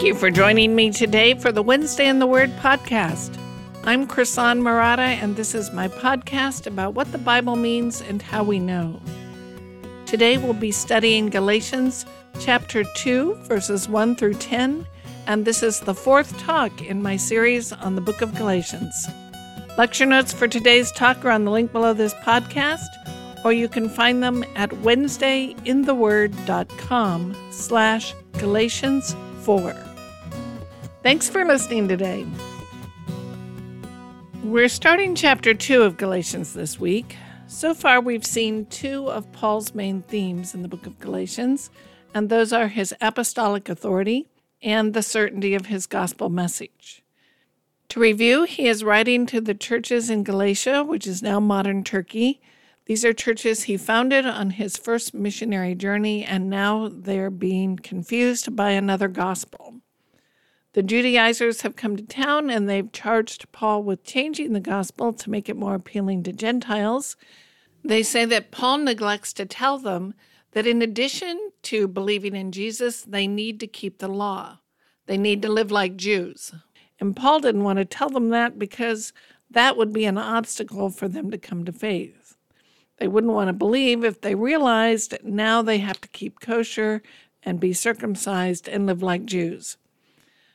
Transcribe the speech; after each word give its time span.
Thank 0.00 0.14
you 0.14 0.18
for 0.18 0.30
joining 0.30 0.74
me 0.74 0.90
today 0.90 1.34
for 1.34 1.52
the 1.52 1.62
Wednesday 1.62 2.08
in 2.08 2.20
the 2.20 2.26
Word 2.26 2.48
podcast. 2.52 3.36
I'm 3.84 4.06
Krisan 4.06 4.62
Murata, 4.62 5.02
and 5.02 5.36
this 5.36 5.54
is 5.54 5.74
my 5.74 5.88
podcast 5.88 6.66
about 6.66 6.94
what 6.94 7.12
the 7.12 7.18
Bible 7.18 7.54
means 7.54 8.00
and 8.00 8.22
how 8.22 8.42
we 8.42 8.58
know. 8.58 8.98
Today 10.06 10.38
we'll 10.38 10.54
be 10.54 10.72
studying 10.72 11.28
Galatians 11.28 12.06
chapter 12.38 12.82
2, 12.96 13.34
verses 13.42 13.90
1 13.90 14.16
through 14.16 14.36
10, 14.36 14.86
and 15.26 15.44
this 15.44 15.62
is 15.62 15.80
the 15.80 15.92
fourth 15.92 16.38
talk 16.38 16.80
in 16.80 17.02
my 17.02 17.18
series 17.18 17.70
on 17.70 17.94
the 17.94 18.00
book 18.00 18.22
of 18.22 18.34
Galatians. 18.36 19.06
Lecture 19.76 20.06
notes 20.06 20.32
for 20.32 20.48
today's 20.48 20.90
talk 20.92 21.22
are 21.26 21.30
on 21.30 21.44
the 21.44 21.50
link 21.50 21.72
below 21.72 21.92
this 21.92 22.14
podcast, 22.14 22.88
or 23.44 23.52
you 23.52 23.68
can 23.68 23.90
find 23.90 24.22
them 24.22 24.46
at 24.56 24.70
wednesdayintheword.com 24.70 27.36
slash 27.50 28.14
Galatians 28.38 29.14
4. 29.42 29.89
Thanks 31.02 31.30
for 31.30 31.46
listening 31.46 31.88
today. 31.88 32.26
We're 34.44 34.68
starting 34.68 35.14
chapter 35.14 35.54
2 35.54 35.80
of 35.80 35.96
Galatians 35.96 36.52
this 36.52 36.78
week. 36.78 37.16
So 37.46 37.72
far, 37.72 38.02
we've 38.02 38.26
seen 38.26 38.66
two 38.66 39.10
of 39.10 39.32
Paul's 39.32 39.74
main 39.74 40.02
themes 40.02 40.54
in 40.54 40.60
the 40.60 40.68
book 40.68 40.84
of 40.84 40.98
Galatians, 40.98 41.70
and 42.12 42.28
those 42.28 42.52
are 42.52 42.68
his 42.68 42.94
apostolic 43.00 43.70
authority 43.70 44.28
and 44.60 44.92
the 44.92 45.02
certainty 45.02 45.54
of 45.54 45.66
his 45.66 45.86
gospel 45.86 46.28
message. 46.28 47.02
To 47.88 48.00
review, 48.00 48.44
he 48.44 48.68
is 48.68 48.84
writing 48.84 49.24
to 49.26 49.40
the 49.40 49.54
churches 49.54 50.10
in 50.10 50.22
Galatia, 50.22 50.84
which 50.84 51.06
is 51.06 51.22
now 51.22 51.40
modern 51.40 51.82
Turkey. 51.82 52.42
These 52.84 53.06
are 53.06 53.14
churches 53.14 53.62
he 53.62 53.78
founded 53.78 54.26
on 54.26 54.50
his 54.50 54.76
first 54.76 55.14
missionary 55.14 55.74
journey, 55.74 56.26
and 56.26 56.50
now 56.50 56.90
they're 56.92 57.30
being 57.30 57.78
confused 57.78 58.54
by 58.54 58.72
another 58.72 59.08
gospel. 59.08 59.69
The 60.72 60.82
Judaizers 60.82 61.62
have 61.62 61.74
come 61.74 61.96
to 61.96 62.02
town 62.04 62.48
and 62.48 62.68
they've 62.68 62.92
charged 62.92 63.50
Paul 63.50 63.82
with 63.82 64.04
changing 64.04 64.52
the 64.52 64.60
gospel 64.60 65.12
to 65.12 65.30
make 65.30 65.48
it 65.48 65.56
more 65.56 65.74
appealing 65.74 66.22
to 66.22 66.32
Gentiles. 66.32 67.16
They 67.82 68.04
say 68.04 68.24
that 68.26 68.52
Paul 68.52 68.78
neglects 68.78 69.32
to 69.34 69.46
tell 69.46 69.78
them 69.78 70.14
that 70.52 70.66
in 70.66 70.80
addition 70.80 71.50
to 71.62 71.88
believing 71.88 72.36
in 72.36 72.52
Jesus, 72.52 73.02
they 73.02 73.26
need 73.26 73.58
to 73.60 73.66
keep 73.66 73.98
the 73.98 74.08
law. 74.08 74.58
They 75.06 75.18
need 75.18 75.42
to 75.42 75.48
live 75.48 75.72
like 75.72 75.96
Jews. 75.96 76.52
And 77.00 77.16
Paul 77.16 77.40
didn't 77.40 77.64
want 77.64 77.78
to 77.78 77.84
tell 77.84 78.10
them 78.10 78.28
that 78.30 78.58
because 78.58 79.12
that 79.50 79.76
would 79.76 79.92
be 79.92 80.04
an 80.04 80.18
obstacle 80.18 80.90
for 80.90 81.08
them 81.08 81.32
to 81.32 81.38
come 81.38 81.64
to 81.64 81.72
faith. 81.72 82.36
They 82.98 83.08
wouldn't 83.08 83.32
want 83.32 83.48
to 83.48 83.54
believe 83.54 84.04
if 84.04 84.20
they 84.20 84.34
realized 84.36 85.16
now 85.24 85.62
they 85.62 85.78
have 85.78 86.00
to 86.02 86.08
keep 86.08 86.38
kosher 86.38 87.02
and 87.42 87.58
be 87.58 87.72
circumcised 87.72 88.68
and 88.68 88.86
live 88.86 89.02
like 89.02 89.24
Jews. 89.24 89.78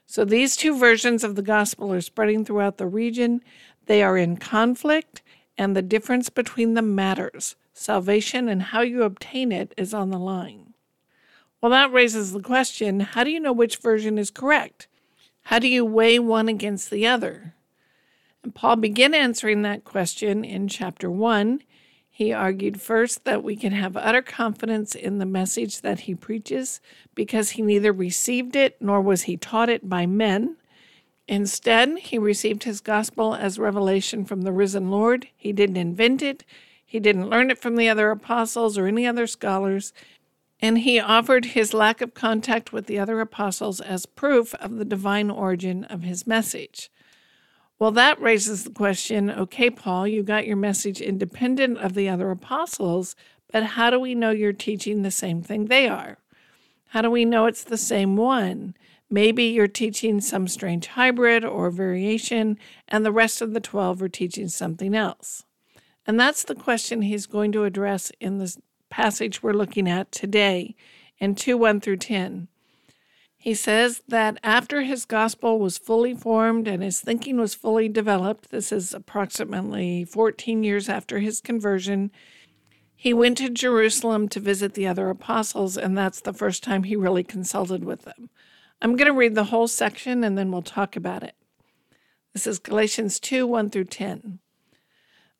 So 0.05 0.23
these 0.23 0.55
two 0.55 0.77
versions 0.77 1.23
of 1.23 1.35
the 1.35 1.41
gospel 1.41 1.91
are 1.93 2.01
spreading 2.01 2.45
throughout 2.45 2.77
the 2.77 2.87
region. 2.87 3.41
They 3.85 4.03
are 4.03 4.17
in 4.17 4.37
conflict, 4.37 5.21
and 5.57 5.75
the 5.75 5.81
difference 5.81 6.29
between 6.29 6.73
them 6.73 6.95
matters. 6.95 7.55
Salvation 7.73 8.47
and 8.47 8.61
how 8.61 8.81
you 8.81 9.03
obtain 9.03 9.51
it 9.51 9.73
is 9.77 9.93
on 9.93 10.09
the 10.09 10.19
line. 10.19 10.73
Well, 11.61 11.71
that 11.71 11.91
raises 11.91 12.31
the 12.31 12.41
question 12.41 12.99
how 12.99 13.23
do 13.23 13.31
you 13.31 13.39
know 13.39 13.53
which 13.53 13.77
version 13.77 14.17
is 14.17 14.31
correct? 14.31 14.87
How 15.43 15.59
do 15.59 15.67
you 15.67 15.83
weigh 15.83 16.19
one 16.19 16.47
against 16.47 16.89
the 16.89 17.07
other? 17.07 17.55
And 18.43 18.53
Paul 18.53 18.75
began 18.75 19.13
answering 19.13 19.63
that 19.63 19.83
question 19.83 20.45
in 20.45 20.67
chapter 20.67 21.09
1. 21.09 21.61
He 22.15 22.31
argued 22.31 22.79
first 22.79 23.25
that 23.25 23.43
we 23.43 23.57
can 23.57 23.73
have 23.73 23.97
utter 23.97 24.21
confidence 24.21 24.95
in 24.95 25.17
the 25.17 25.25
message 25.25 25.81
that 25.81 25.99
he 25.99 26.15
preaches 26.15 26.79
because 27.13 27.49
he 27.51 27.61
neither 27.61 27.91
received 27.91 28.55
it 28.55 28.77
nor 28.79 29.01
was 29.01 29.23
he 29.23 29.35
taught 29.35 29.67
it 29.67 29.89
by 29.89 30.05
men. 30.05 30.55
Instead, 31.27 31.97
he 31.97 32.17
received 32.17 32.63
his 32.63 32.79
gospel 32.79 33.35
as 33.35 33.59
revelation 33.59 34.23
from 34.23 34.43
the 34.43 34.53
risen 34.53 34.89
Lord. 34.89 35.27
He 35.35 35.51
didn't 35.51 35.75
invent 35.75 36.21
it, 36.21 36.45
he 36.85 37.01
didn't 37.01 37.29
learn 37.29 37.51
it 37.51 37.57
from 37.57 37.75
the 37.75 37.89
other 37.89 38.09
apostles 38.11 38.77
or 38.77 38.87
any 38.87 39.05
other 39.05 39.27
scholars 39.27 39.91
and 40.61 40.79
he 40.79 40.99
offered 41.01 41.45
his 41.45 41.73
lack 41.73 41.99
of 41.99 42.13
contact 42.13 42.71
with 42.71 42.87
the 42.87 42.97
other 42.97 43.19
apostles 43.19 43.81
as 43.81 44.05
proof 44.05 44.55
of 44.55 44.77
the 44.77 44.85
divine 44.85 45.29
origin 45.29 45.83
of 45.83 46.03
his 46.03 46.25
message. 46.25 46.89
Well, 47.77 47.91
that 47.91 48.21
raises 48.21 48.63
the 48.63 48.69
question 48.69 49.29
okay, 49.29 49.69
Paul, 49.69 50.07
you 50.07 50.23
got 50.23 50.47
your 50.47 50.55
message 50.55 51.01
independent 51.01 51.77
of 51.77 51.93
the 51.93 52.07
other 52.07 52.31
apostles, 52.31 53.15
but 53.51 53.63
how 53.63 53.89
do 53.89 53.99
we 53.99 54.15
know 54.15 54.31
you're 54.31 54.53
teaching 54.53 55.01
the 55.01 55.11
same 55.11 55.41
thing 55.41 55.65
they 55.65 55.87
are? 55.87 56.17
How 56.89 57.01
do 57.01 57.11
we 57.11 57.25
know 57.25 57.45
it's 57.45 57.63
the 57.63 57.77
same 57.77 58.15
one? 58.15 58.75
Maybe 59.09 59.43
you're 59.43 59.67
teaching 59.67 60.21
some 60.21 60.47
strange 60.47 60.87
hybrid 60.87 61.43
or 61.43 61.69
variation, 61.69 62.57
and 62.87 63.05
the 63.05 63.11
rest 63.11 63.41
of 63.41 63.53
the 63.53 63.59
12 63.59 64.01
are 64.01 64.09
teaching 64.09 64.47
something 64.47 64.95
else. 64.95 65.43
And 66.07 66.19
that's 66.19 66.43
the 66.43 66.55
question 66.55 67.01
he's 67.01 67.27
going 67.27 67.51
to 67.51 67.65
address 67.65 68.11
in 68.19 68.37
this 68.37 68.57
passage 68.89 69.43
we're 69.43 69.53
looking 69.53 69.89
at 69.89 70.11
today 70.11 70.75
in 71.19 71.35
2 71.35 71.57
1 71.57 71.81
through 71.81 71.97
10. 71.97 72.47
He 73.45 73.53
says 73.53 74.01
that 74.07 74.39
after 74.41 74.81
his 74.81 75.05
gospel 75.05 75.59
was 75.59 75.77
fully 75.77 76.15
formed 76.15 76.67
and 76.67 76.81
his 76.81 76.99
thinking 76.99 77.37
was 77.37 77.53
fully 77.53 77.87
developed, 77.87 78.49
this 78.49 78.71
is 78.71 78.91
approximately 78.91 80.03
14 80.03 80.63
years 80.63 80.89
after 80.89 81.19
his 81.19 81.41
conversion, 81.41 82.09
he 82.95 83.13
went 83.13 83.37
to 83.37 83.51
Jerusalem 83.51 84.29
to 84.29 84.39
visit 84.39 84.73
the 84.73 84.87
other 84.87 85.11
apostles, 85.11 85.77
and 85.77 85.95
that's 85.95 86.21
the 86.21 86.33
first 86.33 86.63
time 86.63 86.85
he 86.85 86.95
really 86.95 87.23
consulted 87.23 87.83
with 87.83 88.01
them. 88.01 88.31
I'm 88.81 88.95
going 88.95 89.11
to 89.11 89.15
read 89.15 89.35
the 89.35 89.43
whole 89.43 89.67
section 89.67 90.23
and 90.23 90.35
then 90.35 90.51
we'll 90.51 90.63
talk 90.63 90.95
about 90.95 91.21
it. 91.21 91.35
This 92.33 92.47
is 92.47 92.57
Galatians 92.57 93.19
2 93.19 93.45
1 93.45 93.69
through 93.69 93.83
10. 93.83 94.39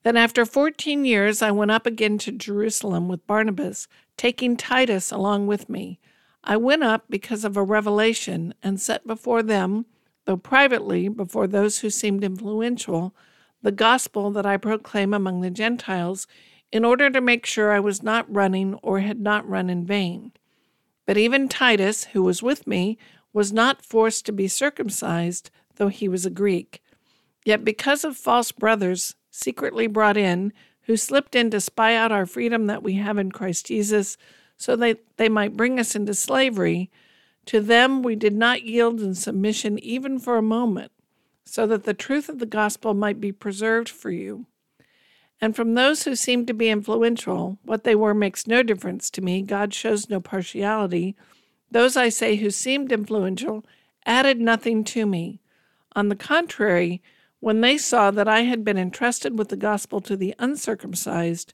Then, 0.04 0.16
after 0.16 0.46
14 0.46 1.06
years, 1.06 1.42
I 1.42 1.50
went 1.50 1.72
up 1.72 1.88
again 1.88 2.20
to 2.20 2.32
Jerusalem 2.32 3.08
with 3.08 3.26
Barnabas, 3.26 3.88
taking 4.16 4.58
Titus 4.58 5.12
along 5.12 5.48
with 5.48 5.68
me. 5.72 6.00
I 6.48 6.58
went 6.58 6.84
up 6.84 7.06
because 7.10 7.44
of 7.44 7.58
a 7.58 7.64
revelation 7.64 8.54
and 8.62 8.80
set 8.80 9.08
before 9.08 9.42
them, 9.42 9.88
though 10.26 10.38
privately 10.38 11.08
before 11.08 11.48
those 11.48 11.80
who 11.80 11.90
seemed 11.90 12.24
influential, 12.24 13.16
the 13.64 13.72
gospel 13.72 14.30
that 14.32 14.46
I 14.46 14.58
proclaim 14.58 15.14
among 15.14 15.42
the 15.42 15.50
Gentiles, 15.50 16.28
in 16.72 16.86
order 16.86 17.10
to 17.10 17.20
make 17.20 17.48
sure 17.48 17.72
I 17.72 17.80
was 17.80 18.04
not 18.04 18.32
running 18.34 18.76
or 18.76 19.00
had 19.00 19.20
not 19.20 19.48
run 19.50 19.70
in 19.72 19.86
vain. 19.86 20.34
But 21.08 21.18
even 21.18 21.50
Titus, 21.50 22.06
who 22.06 22.22
was 22.22 22.44
with 22.44 22.68
me, 22.68 22.98
was 23.34 23.52
not 23.52 23.84
forced 23.84 24.26
to 24.28 24.32
be 24.32 24.48
circumcised, 24.48 25.50
though 25.76 25.88
he 25.88 26.08
was 26.08 26.26
a 26.26 26.32
Greek. 26.32 26.84
Yet 27.44 27.66
because 27.66 28.04
of 28.04 28.18
false 28.18 28.52
brothers, 28.52 29.16
secretly 29.32 29.88
brought 29.88 30.18
in, 30.18 30.54
who 30.84 30.96
slipped 30.96 31.36
in 31.36 31.50
to 31.52 31.60
spy 31.60 31.96
out 31.96 32.12
our 32.12 32.26
freedom 32.26 32.68
that 32.68 32.84
we 32.84 32.94
have 32.94 33.18
in 33.18 33.32
Christ 33.32 33.66
Jesus, 33.66 34.18
so 34.58 34.76
that 34.76 35.00
they 35.18 35.30
might 35.30 35.58
bring 35.58 35.80
us 35.80 35.96
into 35.96 36.14
slavery. 36.14 36.90
To 37.48 37.62
them 37.62 38.02
we 38.02 38.16
did 38.16 38.34
not 38.34 38.64
yield 38.64 39.02
in 39.02 39.14
submission 39.14 39.78
even 39.80 40.20
for 40.20 40.38
a 40.38 40.42
moment, 40.42 40.92
so 41.44 41.68
that 41.68 41.84
the 41.84 41.94
truth 41.94 42.30
of 42.30 42.40
the 42.40 42.46
gospel 42.46 42.94
might 42.94 43.22
be 43.22 43.32
preserved 43.32 43.90
for 43.90 44.10
you. 44.10 44.46
And 45.42 45.56
from 45.56 45.74
those 45.74 46.04
who 46.04 46.16
seemed 46.16 46.48
to 46.48 46.54
be 46.54 46.70
influential, 46.70 47.60
what 47.64 47.84
they 47.84 47.96
were 47.96 48.14
makes 48.14 48.48
no 48.48 48.64
difference 48.64 49.10
to 49.12 49.22
me. 49.22 49.42
God 49.42 49.74
shows 49.74 50.10
no 50.10 50.20
partiality. 50.20 51.16
Those 51.70 51.98
I 51.98 52.10
say 52.10 52.38
who 52.38 52.50
seemed 52.50 52.92
influential 52.92 53.66
added 54.06 54.40
nothing 54.40 54.84
to 54.86 55.06
me. 55.06 55.42
On 55.96 56.10
the 56.10 56.16
contrary, 56.16 57.02
when 57.40 57.62
they 57.62 57.78
saw 57.78 58.12
that 58.12 58.28
I 58.28 58.42
had 58.42 58.64
been 58.64 58.78
entrusted 58.78 59.38
with 59.38 59.50
the 59.50 59.58
gospel 59.58 60.02
to 60.02 60.16
the 60.16 60.34
uncircumcised, 60.40 61.54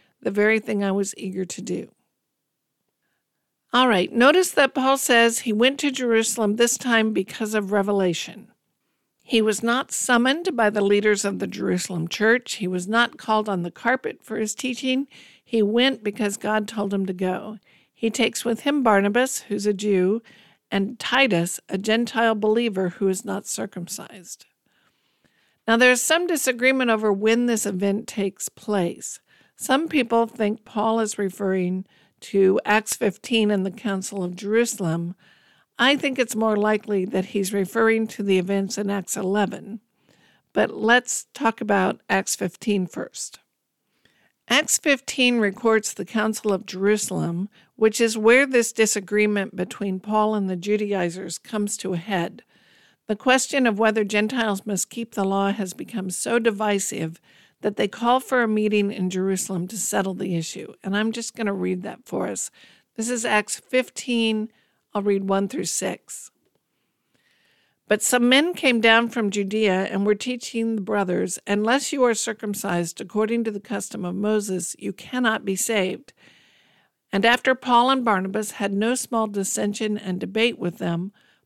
the 0.21 0.31
very 0.31 0.59
thing 0.59 0.83
I 0.83 0.91
was 0.91 1.15
eager 1.17 1.45
to 1.45 1.61
do. 1.61 1.89
All 3.73 3.87
right, 3.87 4.11
notice 4.11 4.51
that 4.51 4.73
Paul 4.73 4.97
says 4.97 5.39
he 5.39 5.53
went 5.53 5.79
to 5.79 5.91
Jerusalem 5.91 6.57
this 6.57 6.77
time 6.77 7.13
because 7.13 7.53
of 7.53 7.71
revelation. 7.71 8.51
He 9.23 9.41
was 9.41 9.63
not 9.63 9.93
summoned 9.93 10.57
by 10.57 10.69
the 10.69 10.81
leaders 10.81 11.23
of 11.23 11.39
the 11.39 11.47
Jerusalem 11.47 12.09
church. 12.09 12.55
He 12.55 12.67
was 12.67 12.85
not 12.87 13.17
called 13.17 13.47
on 13.47 13.63
the 13.63 13.71
carpet 13.71 14.19
for 14.21 14.37
his 14.37 14.53
teaching. 14.53 15.07
He 15.41 15.63
went 15.63 16.03
because 16.03 16.35
God 16.35 16.67
told 16.67 16.93
him 16.93 17.05
to 17.05 17.13
go. 17.13 17.59
He 17.93 18.09
takes 18.09 18.43
with 18.43 18.61
him 18.61 18.83
Barnabas, 18.83 19.43
who's 19.43 19.65
a 19.65 19.73
Jew, 19.73 20.21
and 20.69 20.99
Titus, 20.99 21.61
a 21.69 21.77
Gentile 21.77 22.35
believer 22.35 22.89
who 22.89 23.07
is 23.07 23.23
not 23.23 23.47
circumcised. 23.47 24.45
Now, 25.67 25.77
there's 25.77 26.01
some 26.01 26.27
disagreement 26.27 26.89
over 26.89 27.13
when 27.13 27.45
this 27.45 27.65
event 27.65 28.07
takes 28.07 28.49
place. 28.49 29.21
Some 29.61 29.89
people 29.89 30.25
think 30.25 30.65
Paul 30.65 30.99
is 30.99 31.19
referring 31.19 31.85
to 32.21 32.59
Acts 32.65 32.95
15 32.95 33.51
and 33.51 33.63
the 33.63 33.69
Council 33.69 34.23
of 34.23 34.35
Jerusalem. 34.35 35.13
I 35.77 35.95
think 35.95 36.17
it's 36.17 36.35
more 36.35 36.57
likely 36.57 37.05
that 37.05 37.25
he's 37.25 37.53
referring 37.53 38.07
to 38.07 38.23
the 38.23 38.39
events 38.39 38.79
in 38.79 38.89
Acts 38.89 39.15
11. 39.15 39.79
But 40.51 40.71
let's 40.73 41.27
talk 41.35 41.61
about 41.61 42.01
Acts 42.09 42.35
15 42.35 42.87
first. 42.87 43.37
Acts 44.47 44.79
15 44.79 45.37
records 45.37 45.93
the 45.93 46.05
Council 46.05 46.51
of 46.51 46.65
Jerusalem, 46.65 47.47
which 47.75 48.01
is 48.01 48.17
where 48.17 48.47
this 48.47 48.73
disagreement 48.73 49.55
between 49.55 49.99
Paul 49.99 50.33
and 50.33 50.49
the 50.49 50.55
Judaizers 50.55 51.37
comes 51.37 51.77
to 51.77 51.93
a 51.93 51.97
head. 51.97 52.41
The 53.05 53.15
question 53.15 53.67
of 53.67 53.77
whether 53.77 54.03
Gentiles 54.03 54.65
must 54.65 54.89
keep 54.89 55.13
the 55.13 55.23
law 55.23 55.51
has 55.51 55.73
become 55.73 56.09
so 56.09 56.39
divisive 56.39 57.21
that 57.61 57.75
they 57.75 57.87
call 57.87 58.19
for 58.19 58.43
a 58.43 58.47
meeting 58.47 58.91
in 58.91 59.09
Jerusalem 59.09 59.67
to 59.69 59.77
settle 59.77 60.13
the 60.13 60.35
issue. 60.35 60.73
And 60.83 60.95
I'm 60.95 61.11
just 61.11 61.35
going 61.35 61.47
to 61.47 61.53
read 61.53 61.83
that 61.83 62.05
for 62.05 62.27
us. 62.27 62.51
This 62.95 63.09
is 63.09 63.25
Acts 63.25 63.59
15. 63.59 64.49
I'll 64.93 65.01
read 65.01 65.29
1 65.29 65.47
through 65.47 65.65
6. 65.65 66.31
But 67.87 68.01
some 68.01 68.29
men 68.29 68.53
came 68.53 68.79
down 68.79 69.09
from 69.09 69.31
Judea 69.31 69.87
and 69.91 70.05
were 70.05 70.15
teaching 70.15 70.75
the 70.75 70.81
brothers, 70.81 71.39
Unless 71.45 71.91
you 71.91 72.03
are 72.03 72.13
circumcised 72.13 73.01
according 73.01 73.43
to 73.43 73.51
the 73.51 73.59
custom 73.59 74.05
of 74.05 74.15
Moses, 74.15 74.75
you 74.79 74.93
cannot 74.93 75.43
be 75.43 75.55
saved. 75.55 76.13
And 77.11 77.25
after 77.25 77.53
Paul 77.53 77.89
and 77.89 78.05
Barnabas 78.05 78.51
had 78.51 78.71
no 78.71 78.95
small 78.95 79.27
dissension 79.27 79.97
and 79.97 80.19
debate 80.19 80.57
with 80.57 80.77
them, 80.77 81.11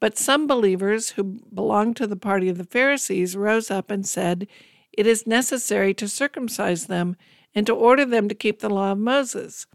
But 0.00 0.18
some 0.18 0.46
believers 0.46 1.10
who 1.10 1.40
belonged 1.52 1.96
to 1.96 2.06
the 2.06 2.16
party 2.16 2.48
of 2.48 2.58
the 2.58 2.64
Pharisees 2.64 3.36
rose 3.36 3.70
up 3.70 3.90
and 3.90 4.06
said, 4.06 4.46
It 4.92 5.06
is 5.06 5.26
necessary 5.26 5.92
to 5.94 6.08
circumcise 6.08 6.86
them 6.86 7.16
and 7.54 7.66
to 7.66 7.74
order 7.74 8.04
them 8.04 8.28
to 8.28 8.34
keep 8.34 8.60
the 8.60 8.70
law 8.70 8.92
of 8.92 8.98
Moses. 8.98 9.66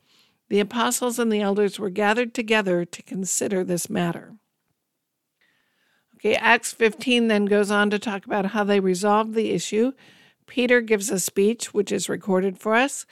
The 0.50 0.60
apostles 0.60 1.20
and 1.20 1.32
the 1.32 1.42
elders 1.42 1.80
were 1.80 1.90
gathered 1.90 2.34
together 2.34 2.86
to 2.86 3.04
consider 3.04 3.64
this 3.64 3.90
matter. 3.90 4.36
Okay, 6.16 6.36
Acts 6.36 6.72
15 6.72 7.28
then 7.28 7.46
goes 7.46 7.70
on 7.70 7.90
to 7.90 8.00
talk 8.00 8.26
about 8.26 8.48
how 8.48 8.64
they 8.64 8.80
resolved 8.80 9.34
the 9.34 9.52
issue. 9.52 9.92
Peter 10.48 10.80
gives 10.80 11.10
a 11.10 11.20
speech, 11.20 11.74
which 11.74 11.92
is 11.92 12.08
recorded 12.08 12.58
for 12.58 12.76
us. 12.76 13.06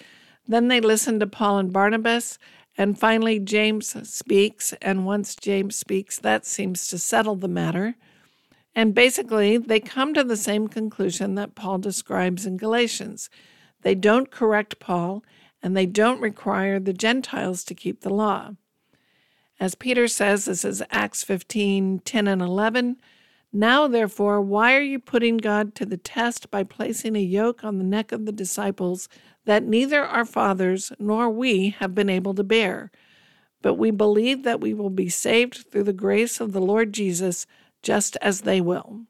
Then 0.48 0.70
they 0.70 0.80
listen 0.80 1.20
to 1.20 1.28
Paul 1.28 1.58
and 1.58 1.74
Barnabas. 1.74 2.38
And 2.78 2.98
finally, 2.98 3.40
James 3.40 3.96
speaks. 4.10 4.74
And 4.82 5.06
once 5.06 5.36
James 5.36 5.76
speaks, 5.76 6.20
that 6.20 6.46
seems 6.46 6.88
to 6.88 6.98
settle 6.98 7.36
the 7.36 7.48
matter. 7.48 7.96
And 8.74 8.96
basically, 8.96 9.58
they 9.58 9.80
come 9.80 10.14
to 10.14 10.24
the 10.24 10.38
same 10.38 10.68
conclusion 10.68 11.36
that 11.36 11.56
Paul 11.56 11.80
describes 11.80 12.46
in 12.46 12.58
Galatians. 12.58 13.30
They 13.82 13.96
don't 13.96 14.32
correct 14.32 14.80
Paul, 14.80 15.24
and 15.62 15.76
they 15.76 15.86
don't 15.86 16.22
require 16.22 16.80
the 16.80 16.94
Gentiles 16.94 17.64
to 17.66 17.76
keep 17.76 18.02
the 18.02 18.14
law. 18.14 18.52
As 19.60 19.76
Peter 19.76 20.08
says, 20.08 20.46
this 20.46 20.64
is 20.66 20.82
Acts 20.90 21.24
15 21.24 22.00
10 22.00 22.28
and 22.28 22.42
11. 22.42 22.98
Now, 23.54 23.88
therefore, 23.88 24.42
why 24.42 24.76
are 24.76 24.82
you 24.82 24.98
putting 24.98 25.38
God 25.38 25.76
to 25.76 25.86
the 25.86 25.98
test 25.98 26.50
by 26.50 26.64
placing 26.64 27.16
a 27.16 27.20
yoke 27.20 27.64
on 27.64 27.78
the 27.78 27.84
neck 27.84 28.12
of 28.12 28.26
the 28.26 28.32
disciples 28.32 29.10
that 29.46 29.64
neither 29.64 30.04
our 30.04 30.24
fathers 30.24 30.94
nor 31.00 31.30
we 31.30 31.76
have 31.80 31.94
been 31.94 32.10
able 32.10 32.34
to 32.36 32.44
bear? 32.44 32.92
But 33.62 33.74
we 33.74 33.92
believe 33.92 34.44
that 34.44 34.62
we 34.62 34.74
will 34.74 34.90
be 34.90 35.10
saved 35.10 35.66
through 35.70 35.84
the 35.84 35.94
grace 35.94 36.40
of 36.40 36.54
the 36.54 36.62
Lord 36.62 36.94
Jesus, 36.94 37.46
just 37.84 38.16
as 38.22 38.42
they 38.42 38.62
will. 38.62 39.02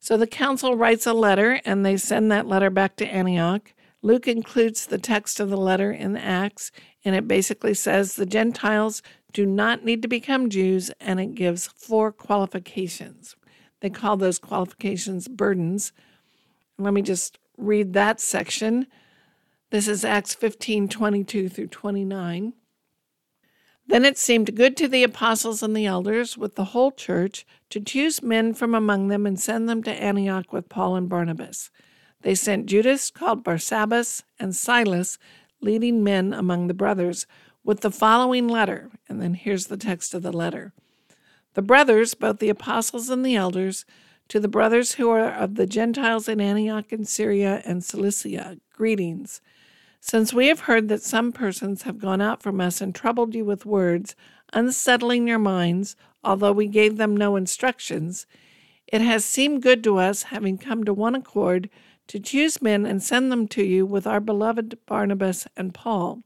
So 0.00 0.16
the 0.16 0.26
council 0.26 0.76
writes 0.76 1.06
a 1.06 1.12
letter, 1.12 1.60
and 1.64 1.86
they 1.86 1.96
send 1.96 2.32
that 2.32 2.48
letter 2.48 2.70
back 2.70 2.96
to 2.96 3.06
Antioch. 3.06 3.72
Luke 4.02 4.28
includes 4.28 4.86
the 4.86 4.98
text 4.98 5.40
of 5.40 5.50
the 5.50 5.56
letter 5.56 5.90
in 5.90 6.16
Acts, 6.16 6.70
and 7.04 7.14
it 7.14 7.26
basically 7.26 7.74
says 7.74 8.14
the 8.14 8.26
Gentiles 8.26 9.02
do 9.32 9.44
not 9.44 9.84
need 9.84 10.02
to 10.02 10.08
become 10.08 10.50
Jews, 10.50 10.90
and 11.00 11.20
it 11.20 11.34
gives 11.34 11.66
four 11.66 12.12
qualifications. 12.12 13.36
They 13.80 13.90
call 13.90 14.16
those 14.16 14.38
qualifications 14.38 15.28
burdens. 15.28 15.92
Let 16.78 16.94
me 16.94 17.02
just 17.02 17.38
read 17.56 17.92
that 17.92 18.20
section. 18.20 18.86
This 19.70 19.86
is 19.86 20.04
Acts 20.04 20.34
15 20.34 20.88
22 20.88 21.48
through 21.48 21.66
29. 21.68 22.54
Then 23.86 24.04
it 24.04 24.18
seemed 24.18 24.54
good 24.54 24.76
to 24.76 24.88
the 24.88 25.02
apostles 25.02 25.62
and 25.62 25.74
the 25.74 25.86
elders 25.86 26.36
with 26.36 26.56
the 26.56 26.66
whole 26.66 26.90
church 26.90 27.46
to 27.70 27.80
choose 27.80 28.22
men 28.22 28.52
from 28.52 28.74
among 28.74 29.08
them 29.08 29.26
and 29.26 29.40
send 29.40 29.68
them 29.68 29.82
to 29.84 29.90
Antioch 29.90 30.52
with 30.52 30.68
Paul 30.68 30.96
and 30.96 31.08
Barnabas. 31.08 31.70
They 32.20 32.34
sent 32.34 32.66
Judas, 32.66 33.10
called 33.10 33.44
Barsabbas, 33.44 34.24
and 34.38 34.54
Silas, 34.54 35.18
leading 35.60 36.04
men 36.04 36.34
among 36.34 36.66
the 36.66 36.74
brothers, 36.74 37.26
with 37.68 37.80
the 37.82 37.90
following 37.90 38.48
letter. 38.48 38.90
And 39.10 39.20
then 39.20 39.34
here's 39.34 39.66
the 39.66 39.76
text 39.76 40.14
of 40.14 40.22
the 40.22 40.32
letter 40.32 40.72
The 41.52 41.60
brothers, 41.60 42.14
both 42.14 42.38
the 42.38 42.48
apostles 42.48 43.10
and 43.10 43.22
the 43.22 43.36
elders, 43.36 43.84
to 44.28 44.40
the 44.40 44.48
brothers 44.48 44.94
who 44.94 45.10
are 45.10 45.30
of 45.30 45.56
the 45.56 45.66
Gentiles 45.66 46.30
in 46.30 46.40
Antioch 46.40 46.90
and 46.92 47.06
Syria 47.06 47.60
and 47.66 47.84
Cilicia, 47.84 48.56
greetings. 48.72 49.42
Since 50.00 50.32
we 50.32 50.46
have 50.46 50.60
heard 50.60 50.88
that 50.88 51.02
some 51.02 51.30
persons 51.30 51.82
have 51.82 51.98
gone 51.98 52.22
out 52.22 52.42
from 52.42 52.58
us 52.58 52.80
and 52.80 52.94
troubled 52.94 53.34
you 53.34 53.44
with 53.44 53.66
words, 53.66 54.16
unsettling 54.54 55.28
your 55.28 55.38
minds, 55.38 55.94
although 56.24 56.52
we 56.52 56.68
gave 56.68 56.96
them 56.96 57.14
no 57.14 57.36
instructions, 57.36 58.26
it 58.86 59.02
has 59.02 59.26
seemed 59.26 59.62
good 59.62 59.84
to 59.84 59.98
us, 59.98 60.24
having 60.24 60.56
come 60.56 60.84
to 60.84 60.94
one 60.94 61.14
accord, 61.14 61.68
to 62.06 62.18
choose 62.18 62.62
men 62.62 62.86
and 62.86 63.02
send 63.02 63.30
them 63.30 63.46
to 63.48 63.62
you 63.62 63.84
with 63.84 64.06
our 64.06 64.20
beloved 64.20 64.78
Barnabas 64.86 65.46
and 65.54 65.74
Paul, 65.74 66.22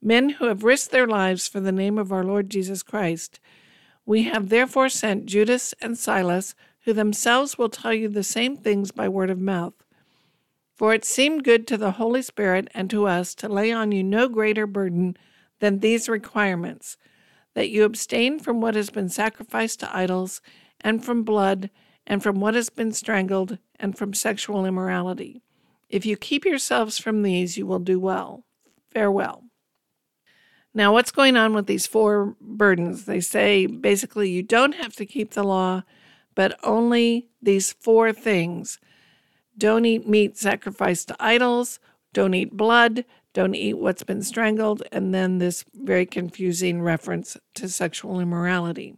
men 0.00 0.30
who 0.30 0.46
have 0.46 0.64
risked 0.64 0.90
their 0.90 1.06
lives 1.06 1.48
for 1.48 1.60
the 1.60 1.72
name 1.72 1.98
of 1.98 2.12
our 2.12 2.24
Lord 2.24 2.50
Jesus 2.50 2.82
Christ. 2.82 3.40
We 4.06 4.24
have 4.24 4.48
therefore 4.48 4.88
sent 4.88 5.26
Judas 5.26 5.74
and 5.80 5.98
Silas, 5.98 6.54
who 6.82 6.92
themselves 6.92 7.58
will 7.58 7.68
tell 7.68 7.92
you 7.92 8.08
the 8.08 8.22
same 8.22 8.56
things 8.56 8.90
by 8.90 9.08
word 9.08 9.30
of 9.30 9.40
mouth. 9.40 9.74
For 10.74 10.94
it 10.94 11.04
seemed 11.04 11.44
good 11.44 11.66
to 11.66 11.76
the 11.76 11.92
Holy 11.92 12.22
Spirit 12.22 12.68
and 12.72 12.88
to 12.90 13.06
us 13.06 13.34
to 13.36 13.48
lay 13.48 13.72
on 13.72 13.92
you 13.92 14.04
no 14.04 14.28
greater 14.28 14.66
burden 14.66 15.16
than 15.58 15.80
these 15.80 16.08
requirements 16.08 16.96
that 17.54 17.70
you 17.70 17.82
abstain 17.82 18.38
from 18.38 18.60
what 18.60 18.76
has 18.76 18.88
been 18.88 19.08
sacrificed 19.08 19.80
to 19.80 19.96
idols, 19.96 20.40
and 20.80 21.04
from 21.04 21.24
blood, 21.24 21.70
and 22.06 22.22
from 22.22 22.38
what 22.38 22.54
has 22.54 22.70
been 22.70 22.92
strangled, 22.92 23.58
and 23.80 23.98
from 23.98 24.14
sexual 24.14 24.64
immorality. 24.64 25.42
If 25.88 26.06
you 26.06 26.16
keep 26.16 26.44
yourselves 26.44 26.98
from 26.98 27.22
these, 27.22 27.58
you 27.58 27.66
will 27.66 27.80
do 27.80 27.98
well. 27.98 28.44
Farewell. 28.92 29.47
Now, 30.78 30.92
what's 30.92 31.10
going 31.10 31.36
on 31.36 31.54
with 31.54 31.66
these 31.66 31.88
four 31.88 32.36
burdens? 32.40 33.04
They 33.04 33.18
say 33.18 33.66
basically 33.66 34.30
you 34.30 34.44
don't 34.44 34.76
have 34.76 34.94
to 34.94 35.04
keep 35.04 35.32
the 35.32 35.42
law, 35.42 35.82
but 36.36 36.56
only 36.62 37.26
these 37.42 37.72
four 37.72 38.12
things 38.12 38.78
don't 39.56 39.84
eat 39.84 40.08
meat 40.08 40.38
sacrificed 40.38 41.08
to 41.08 41.16
idols, 41.18 41.80
don't 42.12 42.32
eat 42.32 42.56
blood, 42.56 43.04
don't 43.34 43.56
eat 43.56 43.74
what's 43.74 44.04
been 44.04 44.22
strangled, 44.22 44.84
and 44.92 45.12
then 45.12 45.38
this 45.38 45.64
very 45.74 46.06
confusing 46.06 46.80
reference 46.80 47.36
to 47.56 47.68
sexual 47.68 48.20
immorality. 48.20 48.94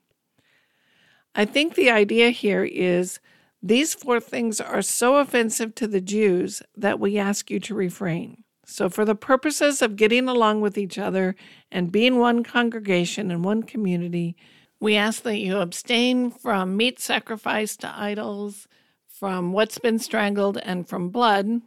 I 1.35 1.47
think 1.47 1.77
the 1.77 1.91
idea 1.91 2.29
here 2.29 2.63
is 2.63 3.21
these 3.63 3.95
four 3.95 4.21
things 4.21 4.61
are 4.61 4.83
so 4.83 5.17
offensive 5.17 5.75
to 5.77 5.87
the 5.87 6.03
Jews 6.03 6.61
that 6.77 7.01
we 7.01 7.17
ask 7.17 7.51
you 7.51 7.59
to 7.61 7.75
refrain. 7.75 8.45
So, 8.71 8.89
for 8.89 9.05
the 9.05 9.15
purposes 9.15 9.83
of 9.83 9.97
getting 9.97 10.29
along 10.29 10.61
with 10.61 10.79
each 10.79 10.99
other 10.99 11.35
and 11.71 11.93
being 11.93 12.19
one 12.19 12.45
congregation 12.45 13.31
and 13.31 13.45
one 13.45 13.63
community, 13.63 14.37
we 14.79 14.97
ask 14.97 15.23
that 15.23 15.39
you 15.39 15.59
abstain 15.59 16.31
from 16.31 16.77
meat 16.77 17.01
sacrificed 17.01 17.81
to 17.81 17.93
idols, 17.95 18.69
from 19.07 19.53
what's 19.53 19.79
been 19.79 19.99
strangled, 19.99 20.59
and 20.59 20.89
from 20.89 21.11
blood. 21.11 21.63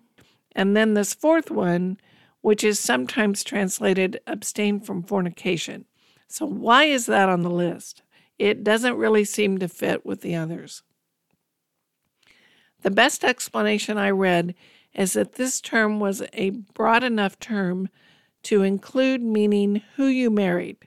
And 0.53 0.75
then 0.75 0.93
this 0.93 1.13
fourth 1.13 1.51
one, 1.51 1.97
which 2.41 2.63
is 2.63 2.79
sometimes 2.79 3.43
translated 3.43 4.19
abstain 4.25 4.79
from 4.79 5.03
fornication. 5.03 5.85
So, 6.27 6.45
why 6.45 6.85
is 6.85 7.05
that 7.07 7.29
on 7.29 7.41
the 7.41 7.51
list? 7.51 8.03
it 8.39 8.63
doesn't 8.63 8.97
really 8.97 9.25
seem 9.25 9.57
to 9.59 9.67
fit 9.67 10.05
with 10.05 10.21
the 10.21 10.35
others. 10.35 10.83
The 12.81 12.91
best 12.91 13.23
explanation 13.23 13.97
I 13.97 14.09
read 14.09 14.55
is 14.93 15.13
that 15.13 15.33
this 15.33 15.59
term 15.59 15.99
was 15.99 16.21
a 16.33 16.51
broad 16.51 17.03
enough 17.03 17.39
term 17.39 17.89
to 18.43 18.63
include 18.63 19.21
meaning 19.21 19.81
who 19.95 20.05
you 20.05 20.29
married. 20.29 20.77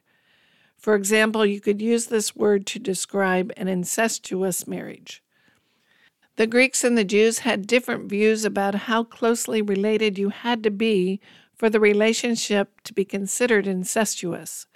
For 0.77 0.95
example, 0.95 1.45
you 1.45 1.61
could 1.61 1.81
use 1.81 2.07
this 2.07 2.37
word 2.37 2.67
to 2.67 2.79
describe 2.79 3.53
an 3.57 3.67
incestuous 3.67 4.67
marriage. 4.67 5.23
The 6.37 6.47
Greeks 6.47 6.85
and 6.85 6.97
the 6.97 7.05
Jews 7.05 7.41
had 7.41 7.67
different 7.67 8.11
views 8.11 8.45
about 8.45 8.75
how 8.75 9.05
closely 9.05 9.63
related 9.63 10.19
you 10.19 10.29
had 10.29 10.63
to 10.63 10.71
be 10.71 11.19
for 11.55 11.71
the 11.71 11.81
relationship 11.81 12.83
to 12.83 12.93
be 12.93 13.05
considered 13.07 13.67
incestuous. 13.67 14.67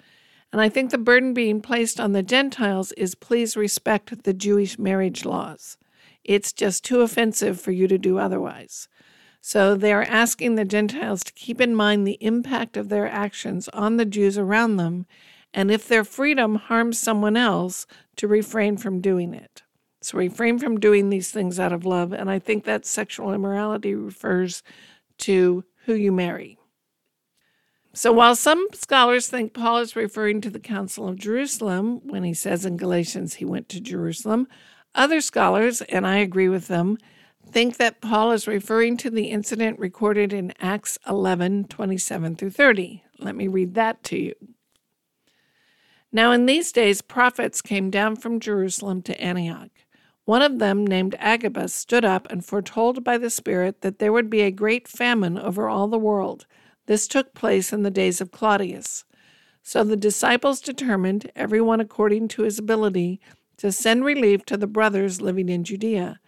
And 0.51 0.59
I 0.59 0.67
think 0.67 0.89
the 0.89 0.97
burden 0.97 1.33
being 1.33 1.61
placed 1.61 1.99
on 1.99 2.11
the 2.11 2.23
Gentiles 2.23 2.91
is 2.93 3.15
please 3.15 3.55
respect 3.55 4.23
the 4.23 4.33
Jewish 4.33 4.79
marriage 4.79 5.23
laws. 5.23 5.77
It's 6.23 6.51
just 6.51 6.83
too 6.83 7.01
offensive 7.01 7.61
for 7.61 7.71
you 7.71 7.87
to 7.87 7.97
do 7.97 8.17
otherwise. 8.17 8.87
So 9.41 9.75
they 9.75 9.91
are 9.91 10.03
asking 10.03 10.55
the 10.55 10.65
Gentiles 10.65 11.23
to 11.23 11.33
keep 11.33 11.59
in 11.59 11.75
mind 11.75 12.05
the 12.05 12.19
impact 12.21 12.77
of 12.77 12.89
their 12.89 13.07
actions 13.07 13.67
on 13.69 13.97
the 13.97 14.05
Jews 14.05 14.37
around 14.37 14.77
them, 14.77 15.07
and 15.53 15.71
if 15.71 15.87
their 15.87 16.03
freedom 16.03 16.55
harms 16.55 16.99
someone 16.99 17.35
else, 17.35 17.87
to 18.17 18.27
refrain 18.27 18.77
from 18.77 19.01
doing 19.01 19.33
it. 19.33 19.63
So 20.01 20.17
refrain 20.17 20.59
from 20.59 20.79
doing 20.79 21.09
these 21.09 21.31
things 21.31 21.59
out 21.59 21.73
of 21.73 21.85
love. 21.85 22.13
And 22.13 22.29
I 22.29 22.39
think 22.39 22.63
that 22.63 22.85
sexual 22.85 23.33
immorality 23.33 23.93
refers 23.93 24.63
to 25.19 25.63
who 25.85 25.93
you 25.93 26.11
marry. 26.11 26.57
So 27.93 28.11
while 28.13 28.35
some 28.35 28.67
scholars 28.73 29.27
think 29.27 29.53
Paul 29.53 29.79
is 29.79 29.95
referring 29.95 30.39
to 30.41 30.49
the 30.49 30.59
Council 30.59 31.07
of 31.07 31.19
Jerusalem 31.19 31.99
when 32.07 32.23
he 32.23 32.33
says 32.33 32.65
in 32.65 32.77
Galatians 32.77 33.35
he 33.35 33.45
went 33.45 33.69
to 33.69 33.81
Jerusalem, 33.81 34.47
other 34.95 35.19
scholars, 35.19 35.81
and 35.81 36.07
I 36.07 36.17
agree 36.17 36.47
with 36.47 36.67
them, 36.67 36.97
think 37.49 37.77
that 37.77 38.01
Paul 38.01 38.31
is 38.31 38.47
referring 38.47 38.97
to 38.97 39.09
the 39.09 39.25
incident 39.25 39.79
recorded 39.79 40.33
in 40.33 40.53
Acts 40.59 40.97
11 41.07 41.65
27 41.65 42.35
through 42.35 42.49
30. 42.51 43.03
Let 43.19 43.35
me 43.35 43.47
read 43.47 43.73
that 43.75 44.03
to 44.05 44.17
you. 44.17 44.33
Now, 46.11 46.31
in 46.31 46.45
these 46.45 46.71
days, 46.71 47.01
prophets 47.01 47.61
came 47.61 47.89
down 47.89 48.17
from 48.17 48.39
Jerusalem 48.39 49.01
to 49.03 49.21
Antioch. 49.21 49.71
One 50.25 50.41
of 50.41 50.59
them, 50.59 50.85
named 50.85 51.15
Agabus, 51.19 51.73
stood 51.73 52.05
up 52.05 52.27
and 52.29 52.45
foretold 52.45 53.03
by 53.03 53.17
the 53.17 53.29
Spirit 53.29 53.81
that 53.81 53.99
there 53.99 54.11
would 54.11 54.29
be 54.29 54.41
a 54.41 54.51
great 54.51 54.87
famine 54.87 55.37
over 55.37 55.69
all 55.69 55.87
the 55.87 55.97
world. 55.97 56.45
This 56.85 57.07
took 57.07 57.33
place 57.33 57.71
in 57.71 57.83
the 57.83 57.91
days 57.91 58.21
of 58.21 58.31
Claudius. 58.31 59.05
So 59.63 59.83
the 59.83 59.95
disciples 59.95 60.59
determined, 60.59 61.31
everyone 61.35 61.79
according 61.79 62.27
to 62.29 62.43
his 62.43 62.59
ability, 62.59 63.21
to 63.57 63.71
send 63.71 64.03
relief 64.03 64.43
to 64.45 64.57
the 64.57 64.67
brothers 64.67 65.21
living 65.21 65.49
in 65.49 65.63
Judea. 65.63 66.19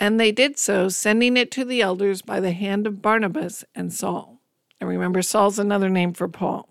And 0.00 0.18
they 0.18 0.32
did 0.32 0.58
so, 0.58 0.88
sending 0.88 1.36
it 1.36 1.50
to 1.52 1.64
the 1.64 1.82
elders 1.82 2.22
by 2.22 2.40
the 2.40 2.52
hand 2.52 2.86
of 2.86 3.02
Barnabas 3.02 3.64
and 3.74 3.92
Saul. 3.92 4.40
And 4.80 4.88
remember, 4.88 5.22
Saul's 5.22 5.58
another 5.58 5.88
name 5.88 6.12
for 6.12 6.28
Paul. 6.28 6.68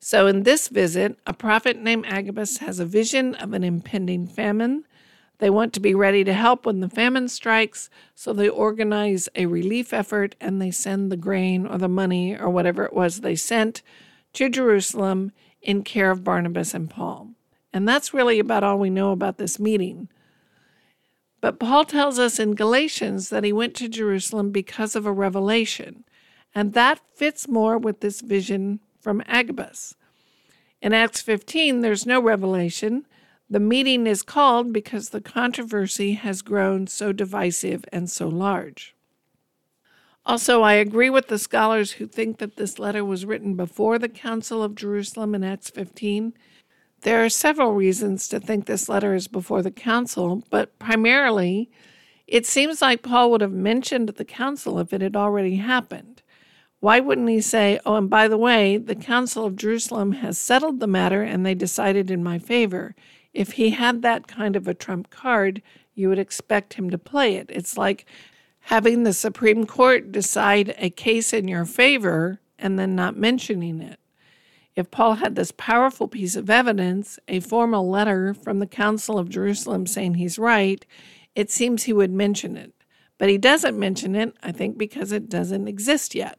So 0.00 0.26
in 0.26 0.42
this 0.42 0.68
visit, 0.68 1.18
a 1.26 1.32
prophet 1.32 1.76
named 1.76 2.06
Agabus 2.06 2.58
has 2.58 2.80
a 2.80 2.84
vision 2.84 3.34
of 3.36 3.52
an 3.52 3.64
impending 3.64 4.26
famine 4.26 4.84
they 5.38 5.50
want 5.50 5.72
to 5.74 5.80
be 5.80 5.94
ready 5.94 6.24
to 6.24 6.32
help 6.32 6.66
when 6.66 6.80
the 6.80 6.88
famine 6.88 7.28
strikes, 7.28 7.88
so 8.14 8.32
they 8.32 8.48
organize 8.48 9.28
a 9.36 9.46
relief 9.46 9.92
effort 9.92 10.34
and 10.40 10.60
they 10.60 10.72
send 10.72 11.10
the 11.10 11.16
grain 11.16 11.64
or 11.64 11.78
the 11.78 11.88
money 11.88 12.36
or 12.36 12.50
whatever 12.50 12.84
it 12.84 12.92
was 12.92 13.20
they 13.20 13.36
sent 13.36 13.82
to 14.32 14.48
Jerusalem 14.48 15.32
in 15.62 15.84
care 15.84 16.10
of 16.10 16.24
Barnabas 16.24 16.74
and 16.74 16.90
Paul. 16.90 17.30
And 17.72 17.86
that's 17.86 18.14
really 18.14 18.40
about 18.40 18.64
all 18.64 18.78
we 18.78 18.90
know 18.90 19.12
about 19.12 19.38
this 19.38 19.60
meeting. 19.60 20.08
But 21.40 21.60
Paul 21.60 21.84
tells 21.84 22.18
us 22.18 22.38
in 22.38 22.54
Galatians 22.54 23.28
that 23.28 23.44
he 23.44 23.52
went 23.52 23.74
to 23.76 23.88
Jerusalem 23.88 24.50
because 24.50 24.96
of 24.96 25.06
a 25.06 25.12
revelation, 25.12 26.04
and 26.54 26.72
that 26.72 27.00
fits 27.14 27.46
more 27.46 27.78
with 27.78 28.00
this 28.00 28.20
vision 28.20 28.80
from 29.00 29.22
Agabus. 29.26 29.94
In 30.82 30.92
Acts 30.92 31.20
15, 31.20 31.80
there's 31.80 32.06
no 32.06 32.20
revelation. 32.20 33.06
The 33.50 33.60
meeting 33.60 34.06
is 34.06 34.22
called 34.22 34.72
because 34.72 35.08
the 35.08 35.20
controversy 35.20 36.14
has 36.14 36.42
grown 36.42 36.86
so 36.86 37.12
divisive 37.12 37.84
and 37.92 38.10
so 38.10 38.28
large. 38.28 38.94
Also, 40.26 40.62
I 40.62 40.74
agree 40.74 41.08
with 41.08 41.28
the 41.28 41.38
scholars 41.38 41.92
who 41.92 42.06
think 42.06 42.38
that 42.38 42.56
this 42.56 42.78
letter 42.78 43.02
was 43.04 43.24
written 43.24 43.54
before 43.54 43.98
the 43.98 44.10
Council 44.10 44.62
of 44.62 44.74
Jerusalem 44.74 45.34
in 45.34 45.42
Acts 45.42 45.70
15. 45.70 46.34
There 47.02 47.24
are 47.24 47.28
several 47.28 47.72
reasons 47.72 48.28
to 48.28 48.40
think 48.40 48.66
this 48.66 48.88
letter 48.88 49.14
is 49.14 49.28
before 49.28 49.62
the 49.62 49.70
council, 49.70 50.42
but 50.50 50.78
primarily, 50.78 51.70
it 52.26 52.44
seems 52.44 52.82
like 52.82 53.02
Paul 53.02 53.30
would 53.30 53.40
have 53.40 53.52
mentioned 53.52 54.08
the 54.08 54.24
council 54.24 54.78
if 54.78 54.92
it 54.92 55.00
had 55.00 55.16
already 55.16 55.56
happened. 55.56 56.22
Why 56.80 57.00
wouldn't 57.00 57.28
he 57.28 57.40
say, 57.40 57.80
Oh, 57.86 57.96
and 57.96 58.10
by 58.10 58.28
the 58.28 58.38
way, 58.38 58.76
the 58.76 58.94
Council 58.94 59.44
of 59.44 59.56
Jerusalem 59.56 60.12
has 60.12 60.38
settled 60.38 60.78
the 60.78 60.86
matter 60.86 61.22
and 61.22 61.44
they 61.44 61.54
decided 61.54 62.10
in 62.10 62.22
my 62.22 62.38
favor? 62.38 62.94
if 63.38 63.52
he 63.52 63.70
had 63.70 64.02
that 64.02 64.26
kind 64.26 64.56
of 64.56 64.66
a 64.66 64.74
trump 64.74 65.10
card, 65.10 65.62
you 65.94 66.08
would 66.08 66.18
expect 66.18 66.74
him 66.74 66.90
to 66.90 66.98
play 66.98 67.36
it. 67.36 67.46
It's 67.50 67.76
like 67.76 68.04
having 68.62 69.02
the 69.02 69.12
Supreme 69.12 69.66
Court 69.66 70.12
decide 70.12 70.74
a 70.78 70.90
case 70.90 71.32
in 71.32 71.48
your 71.48 71.64
favor 71.64 72.40
and 72.58 72.78
then 72.78 72.94
not 72.94 73.16
mentioning 73.16 73.80
it. 73.80 74.00
If 74.78 74.92
Paul 74.92 75.14
had 75.14 75.34
this 75.34 75.50
powerful 75.50 76.06
piece 76.06 76.36
of 76.36 76.48
evidence, 76.48 77.18
a 77.26 77.40
formal 77.40 77.90
letter 77.90 78.32
from 78.32 78.60
the 78.60 78.66
Council 78.66 79.18
of 79.18 79.28
Jerusalem 79.28 79.88
saying 79.88 80.14
he's 80.14 80.38
right, 80.38 80.86
it 81.34 81.50
seems 81.50 81.82
he 81.82 81.92
would 81.92 82.12
mention 82.12 82.56
it. 82.56 82.72
But 83.18 83.28
he 83.28 83.38
doesn't 83.38 83.76
mention 83.76 84.14
it, 84.14 84.36
I 84.40 84.52
think, 84.52 84.78
because 84.78 85.10
it 85.10 85.28
doesn't 85.28 85.66
exist 85.66 86.14
yet. 86.14 86.38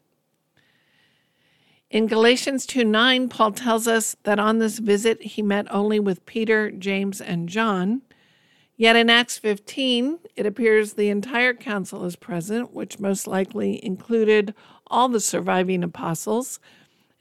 In 1.90 2.08
Galatians 2.08 2.66
2 2.66 2.86
9, 2.86 3.28
Paul 3.28 3.52
tells 3.52 3.90
us 3.90 4.16
that 4.24 4.40
on 4.40 4.60
this 4.60 4.80
visit 4.80 5.22
he 5.22 5.42
met 5.42 5.68
only 5.70 6.00
with 6.00 6.26
Peter, 6.26 6.72
James, 6.72 7.20
and 7.20 7.50
John. 7.50 8.04
Yet 8.78 8.96
in 8.96 9.10
Acts 9.10 9.38
15, 9.38 10.20
it 10.38 10.46
appears 10.46 10.94
the 10.94 11.10
entire 11.10 11.54
council 11.54 12.06
is 12.06 12.16
present, 12.16 12.74
which 12.74 13.02
most 13.02 13.28
likely 13.28 13.84
included 13.84 14.54
all 14.88 15.10
the 15.10 15.20
surviving 15.20 15.84
apostles. 15.84 16.62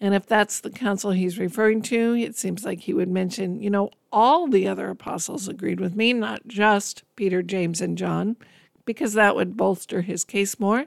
And 0.00 0.14
if 0.14 0.26
that's 0.26 0.60
the 0.60 0.70
council 0.70 1.10
he's 1.10 1.38
referring 1.38 1.82
to, 1.82 2.14
it 2.16 2.36
seems 2.36 2.64
like 2.64 2.80
he 2.80 2.94
would 2.94 3.08
mention, 3.08 3.60
you 3.60 3.68
know, 3.68 3.90
all 4.12 4.46
the 4.46 4.68
other 4.68 4.90
apostles 4.90 5.48
agreed 5.48 5.80
with 5.80 5.96
me, 5.96 6.12
not 6.12 6.46
just 6.46 7.02
Peter, 7.16 7.42
James, 7.42 7.80
and 7.80 7.98
John, 7.98 8.36
because 8.84 9.14
that 9.14 9.34
would 9.34 9.56
bolster 9.56 10.02
his 10.02 10.24
case 10.24 10.60
more. 10.60 10.86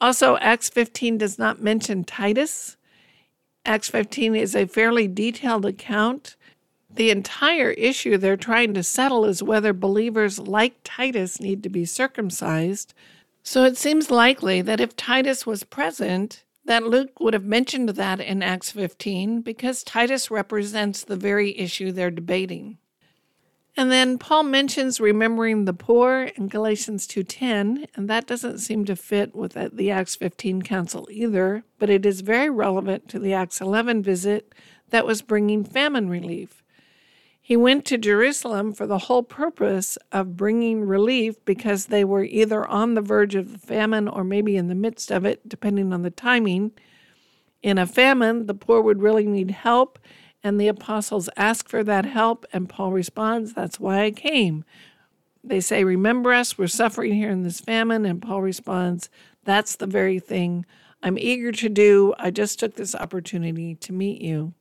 Also, 0.00 0.36
Acts 0.36 0.68
15 0.68 1.16
does 1.16 1.38
not 1.38 1.62
mention 1.62 2.04
Titus. 2.04 2.76
Acts 3.64 3.88
15 3.88 4.36
is 4.36 4.54
a 4.54 4.66
fairly 4.66 5.08
detailed 5.08 5.64
account. 5.64 6.36
The 6.90 7.10
entire 7.10 7.70
issue 7.70 8.16
they're 8.18 8.36
trying 8.36 8.74
to 8.74 8.82
settle 8.82 9.24
is 9.24 9.42
whether 9.42 9.72
believers 9.72 10.38
like 10.38 10.74
Titus 10.84 11.40
need 11.40 11.62
to 11.62 11.68
be 11.70 11.86
circumcised. 11.86 12.92
So 13.42 13.64
it 13.64 13.78
seems 13.78 14.10
likely 14.10 14.60
that 14.60 14.80
if 14.80 14.94
Titus 14.94 15.46
was 15.46 15.64
present, 15.64 16.44
that 16.66 16.84
Luke 16.84 17.18
would 17.20 17.34
have 17.34 17.44
mentioned 17.44 17.88
that 17.90 18.20
in 18.20 18.42
Acts 18.42 18.70
15 18.70 19.40
because 19.40 19.82
Titus 19.82 20.30
represents 20.30 21.02
the 21.04 21.16
very 21.16 21.56
issue 21.58 21.90
they're 21.90 22.10
debating. 22.10 22.78
And 23.78 23.92
then 23.92 24.16
Paul 24.16 24.44
mentions 24.44 25.00
remembering 25.00 25.64
the 25.64 25.74
poor 25.74 26.30
in 26.34 26.48
Galatians 26.48 27.06
2:10, 27.06 27.86
and 27.94 28.08
that 28.08 28.26
doesn't 28.26 28.58
seem 28.58 28.86
to 28.86 28.96
fit 28.96 29.34
with 29.34 29.52
the 29.52 29.90
Acts 29.90 30.16
15 30.16 30.62
council 30.62 31.06
either, 31.10 31.62
but 31.78 31.90
it 31.90 32.06
is 32.06 32.22
very 32.22 32.48
relevant 32.48 33.08
to 33.10 33.18
the 33.18 33.34
Acts 33.34 33.60
11 33.60 34.02
visit 34.02 34.54
that 34.90 35.06
was 35.06 35.20
bringing 35.20 35.62
famine 35.62 36.08
relief. 36.08 36.62
He 37.46 37.56
went 37.56 37.84
to 37.84 37.96
Jerusalem 37.96 38.72
for 38.72 38.88
the 38.88 38.98
whole 38.98 39.22
purpose 39.22 39.96
of 40.10 40.36
bringing 40.36 40.82
relief 40.82 41.36
because 41.44 41.86
they 41.86 42.02
were 42.04 42.24
either 42.24 42.66
on 42.66 42.94
the 42.94 43.00
verge 43.00 43.36
of 43.36 43.60
famine 43.60 44.08
or 44.08 44.24
maybe 44.24 44.56
in 44.56 44.66
the 44.66 44.74
midst 44.74 45.12
of 45.12 45.24
it, 45.24 45.48
depending 45.48 45.92
on 45.92 46.02
the 46.02 46.10
timing. 46.10 46.72
In 47.62 47.78
a 47.78 47.86
famine, 47.86 48.46
the 48.46 48.54
poor 48.54 48.82
would 48.82 49.00
really 49.00 49.28
need 49.28 49.52
help, 49.52 50.00
and 50.42 50.60
the 50.60 50.66
apostles 50.66 51.28
ask 51.36 51.68
for 51.68 51.84
that 51.84 52.04
help, 52.04 52.46
and 52.52 52.68
Paul 52.68 52.90
responds, 52.90 53.52
That's 53.52 53.78
why 53.78 54.02
I 54.02 54.10
came. 54.10 54.64
They 55.44 55.60
say, 55.60 55.84
Remember 55.84 56.32
us, 56.32 56.58
we're 56.58 56.66
suffering 56.66 57.14
here 57.14 57.30
in 57.30 57.44
this 57.44 57.60
famine. 57.60 58.04
And 58.04 58.20
Paul 58.20 58.42
responds, 58.42 59.08
That's 59.44 59.76
the 59.76 59.86
very 59.86 60.18
thing 60.18 60.66
I'm 61.00 61.16
eager 61.16 61.52
to 61.52 61.68
do. 61.68 62.12
I 62.18 62.32
just 62.32 62.58
took 62.58 62.74
this 62.74 62.96
opportunity 62.96 63.76
to 63.76 63.92
meet 63.92 64.20
you. 64.20 64.52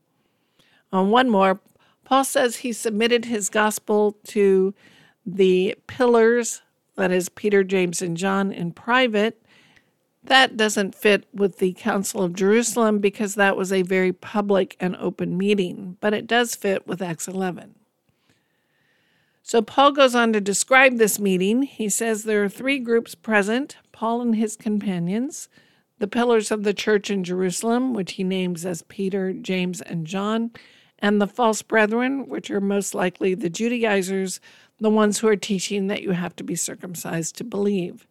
On 0.93 1.09
one 1.09 1.31
more, 1.31 1.61
Paul 2.05 2.23
says 2.23 2.57
he 2.57 2.71
submitted 2.71 3.25
his 3.25 3.49
gospel 3.49 4.17
to 4.27 4.73
the 5.25 5.75
pillars, 5.87 6.61
that 6.95 7.11
is, 7.11 7.27
Peter, 7.29 7.63
James, 7.63 8.01
and 8.01 8.15
John, 8.15 8.51
in 8.51 8.71
private. 8.71 9.41
That 10.23 10.55
doesn't 10.55 10.95
fit 10.95 11.25
with 11.33 11.57
the 11.57 11.73
Council 11.73 12.21
of 12.21 12.33
Jerusalem 12.33 12.99
because 12.99 13.35
that 13.35 13.57
was 13.57 13.73
a 13.73 13.81
very 13.81 14.13
public 14.13 14.77
and 14.79 14.95
open 14.95 15.37
meeting, 15.37 15.97
but 15.99 16.13
it 16.13 16.27
does 16.27 16.55
fit 16.55 16.87
with 16.87 17.01
Acts 17.01 17.27
11. 17.27 17.75
So 19.43 19.61
Paul 19.61 19.91
goes 19.91 20.15
on 20.15 20.33
to 20.33 20.41
describe 20.41 20.97
this 20.97 21.19
meeting. 21.19 21.63
He 21.63 21.89
says 21.89 22.23
there 22.23 22.43
are 22.43 22.49
three 22.49 22.79
groups 22.79 23.13
present 23.13 23.77
Paul 23.91 24.21
and 24.21 24.35
his 24.35 24.55
companions, 24.55 25.49
the 25.99 26.07
pillars 26.07 26.49
of 26.51 26.63
the 26.63 26.73
church 26.73 27.11
in 27.11 27.23
Jerusalem, 27.23 27.93
which 27.93 28.13
he 28.13 28.23
names 28.23 28.65
as 28.65 28.81
Peter, 28.83 29.33
James, 29.33 29.81
and 29.81 30.07
John, 30.07 30.51
and 30.99 31.21
the 31.21 31.27
false 31.27 31.61
brethren, 31.61 32.27
which 32.27 32.49
are 32.49 32.61
most 32.61 32.95
likely 32.95 33.35
the 33.35 33.49
Judaizers, 33.49 34.39
the 34.79 34.89
ones 34.89 35.19
who 35.19 35.27
are 35.27 35.35
teaching 35.35 35.87
that 35.87 36.01
you 36.01 36.11
have 36.11 36.35
to 36.37 36.43
be 36.43 36.55
circumcised 36.55 37.35
to 37.37 37.43
believe. 37.43 38.07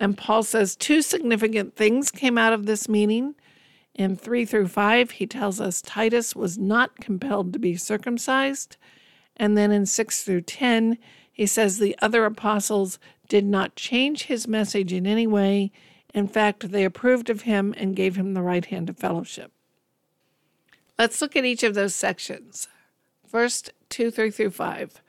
And 0.00 0.16
Paul 0.18 0.42
says 0.42 0.74
two 0.74 1.02
significant 1.02 1.76
things 1.76 2.10
came 2.10 2.36
out 2.36 2.52
of 2.52 2.66
this 2.66 2.88
meeting. 2.88 3.34
In 3.94 4.16
3 4.16 4.44
through 4.44 4.68
5, 4.68 5.12
he 5.12 5.26
tells 5.26 5.60
us 5.60 5.82
Titus 5.82 6.34
was 6.34 6.58
not 6.58 6.96
compelled 6.96 7.52
to 7.52 7.58
be 7.58 7.76
circumcised. 7.76 8.76
And 9.36 9.56
then 9.56 9.70
in 9.70 9.86
6 9.86 10.24
through 10.24 10.42
10, 10.42 10.98
he 11.30 11.46
says 11.46 11.78
the 11.78 11.96
other 12.00 12.24
apostles 12.24 12.98
did 13.28 13.44
not 13.44 13.76
change 13.76 14.24
his 14.24 14.48
message 14.48 14.92
in 14.92 15.06
any 15.06 15.26
way. 15.26 15.70
In 16.14 16.28
fact, 16.28 16.70
they 16.70 16.84
approved 16.84 17.30
of 17.30 17.42
him 17.42 17.74
and 17.76 17.96
gave 17.96 18.16
him 18.16 18.34
the 18.34 18.42
right 18.42 18.64
hand 18.64 18.90
of 18.90 18.98
fellowship. 18.98 19.52
Let's 20.98 21.20
look 21.20 21.36
at 21.36 21.44
each 21.44 21.62
of 21.62 21.74
those 21.74 21.94
sections. 21.94 22.68
First, 23.26 23.72
2 23.88 24.10
3 24.10 24.30
through 24.30 24.50
5. 24.50 25.02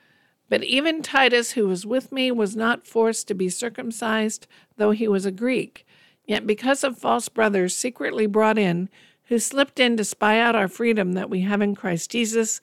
But 0.49 0.63
even 0.63 1.01
Titus, 1.01 1.51
who 1.51 1.67
was 1.67 1.85
with 1.85 2.11
me, 2.11 2.31
was 2.31 2.55
not 2.55 2.85
forced 2.85 3.27
to 3.27 3.33
be 3.33 3.49
circumcised, 3.49 4.47
though 4.77 4.91
he 4.91 5.07
was 5.07 5.25
a 5.25 5.31
Greek. 5.31 5.85
Yet 6.25 6.47
because 6.47 6.83
of 6.83 6.97
false 6.97 7.27
brothers 7.27 7.75
secretly 7.75 8.27
brought 8.27 8.57
in, 8.57 8.89
who 9.25 9.39
slipped 9.39 9.79
in 9.79 9.97
to 9.97 10.03
spy 10.03 10.39
out 10.39 10.55
our 10.55 10.67
freedom 10.67 11.13
that 11.13 11.29
we 11.29 11.41
have 11.41 11.61
in 11.61 11.75
Christ 11.75 12.11
Jesus, 12.11 12.61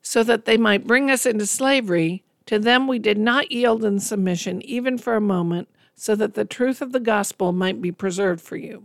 so 0.00 0.22
that 0.22 0.44
they 0.44 0.56
might 0.56 0.86
bring 0.86 1.10
us 1.10 1.26
into 1.26 1.46
slavery, 1.46 2.24
to 2.46 2.58
them 2.58 2.88
we 2.88 2.98
did 2.98 3.18
not 3.18 3.52
yield 3.52 3.84
in 3.84 4.00
submission 4.00 4.62
even 4.62 4.96
for 4.96 5.14
a 5.14 5.20
moment, 5.20 5.68
so 5.94 6.14
that 6.14 6.34
the 6.34 6.44
truth 6.44 6.80
of 6.80 6.92
the 6.92 7.00
gospel 7.00 7.52
might 7.52 7.82
be 7.82 7.92
preserved 7.92 8.40
for 8.40 8.56
you. 8.56 8.84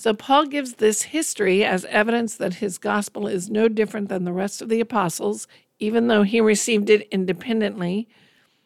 So, 0.00 0.14
Paul 0.14 0.46
gives 0.46 0.76
this 0.76 1.02
history 1.02 1.62
as 1.62 1.84
evidence 1.84 2.34
that 2.36 2.54
his 2.54 2.78
gospel 2.78 3.26
is 3.26 3.50
no 3.50 3.68
different 3.68 4.08
than 4.08 4.24
the 4.24 4.32
rest 4.32 4.62
of 4.62 4.70
the 4.70 4.80
apostles, 4.80 5.46
even 5.78 6.06
though 6.06 6.22
he 6.22 6.40
received 6.40 6.88
it 6.88 7.06
independently. 7.10 8.08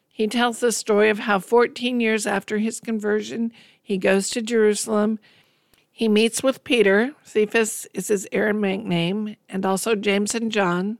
He 0.07 0.27
tells 0.27 0.61
the 0.61 0.71
story 0.71 1.09
of 1.09 1.19
how 1.19 1.39
14 1.39 1.99
years 1.99 2.25
after 2.25 2.59
his 2.59 2.79
conversion, 2.79 3.51
he 3.81 3.97
goes 3.97 4.29
to 4.29 4.41
Jerusalem 4.41 5.19
he 5.91 6.07
meets 6.07 6.41
with 6.41 6.63
Peter, 6.63 7.13
Cephas 7.23 7.85
is 7.93 8.07
his 8.07 8.27
Aramaic 8.31 8.85
name, 8.85 9.35
and 9.49 9.65
also 9.65 9.93
James 9.93 10.35
and 10.35 10.53
John, 10.53 10.99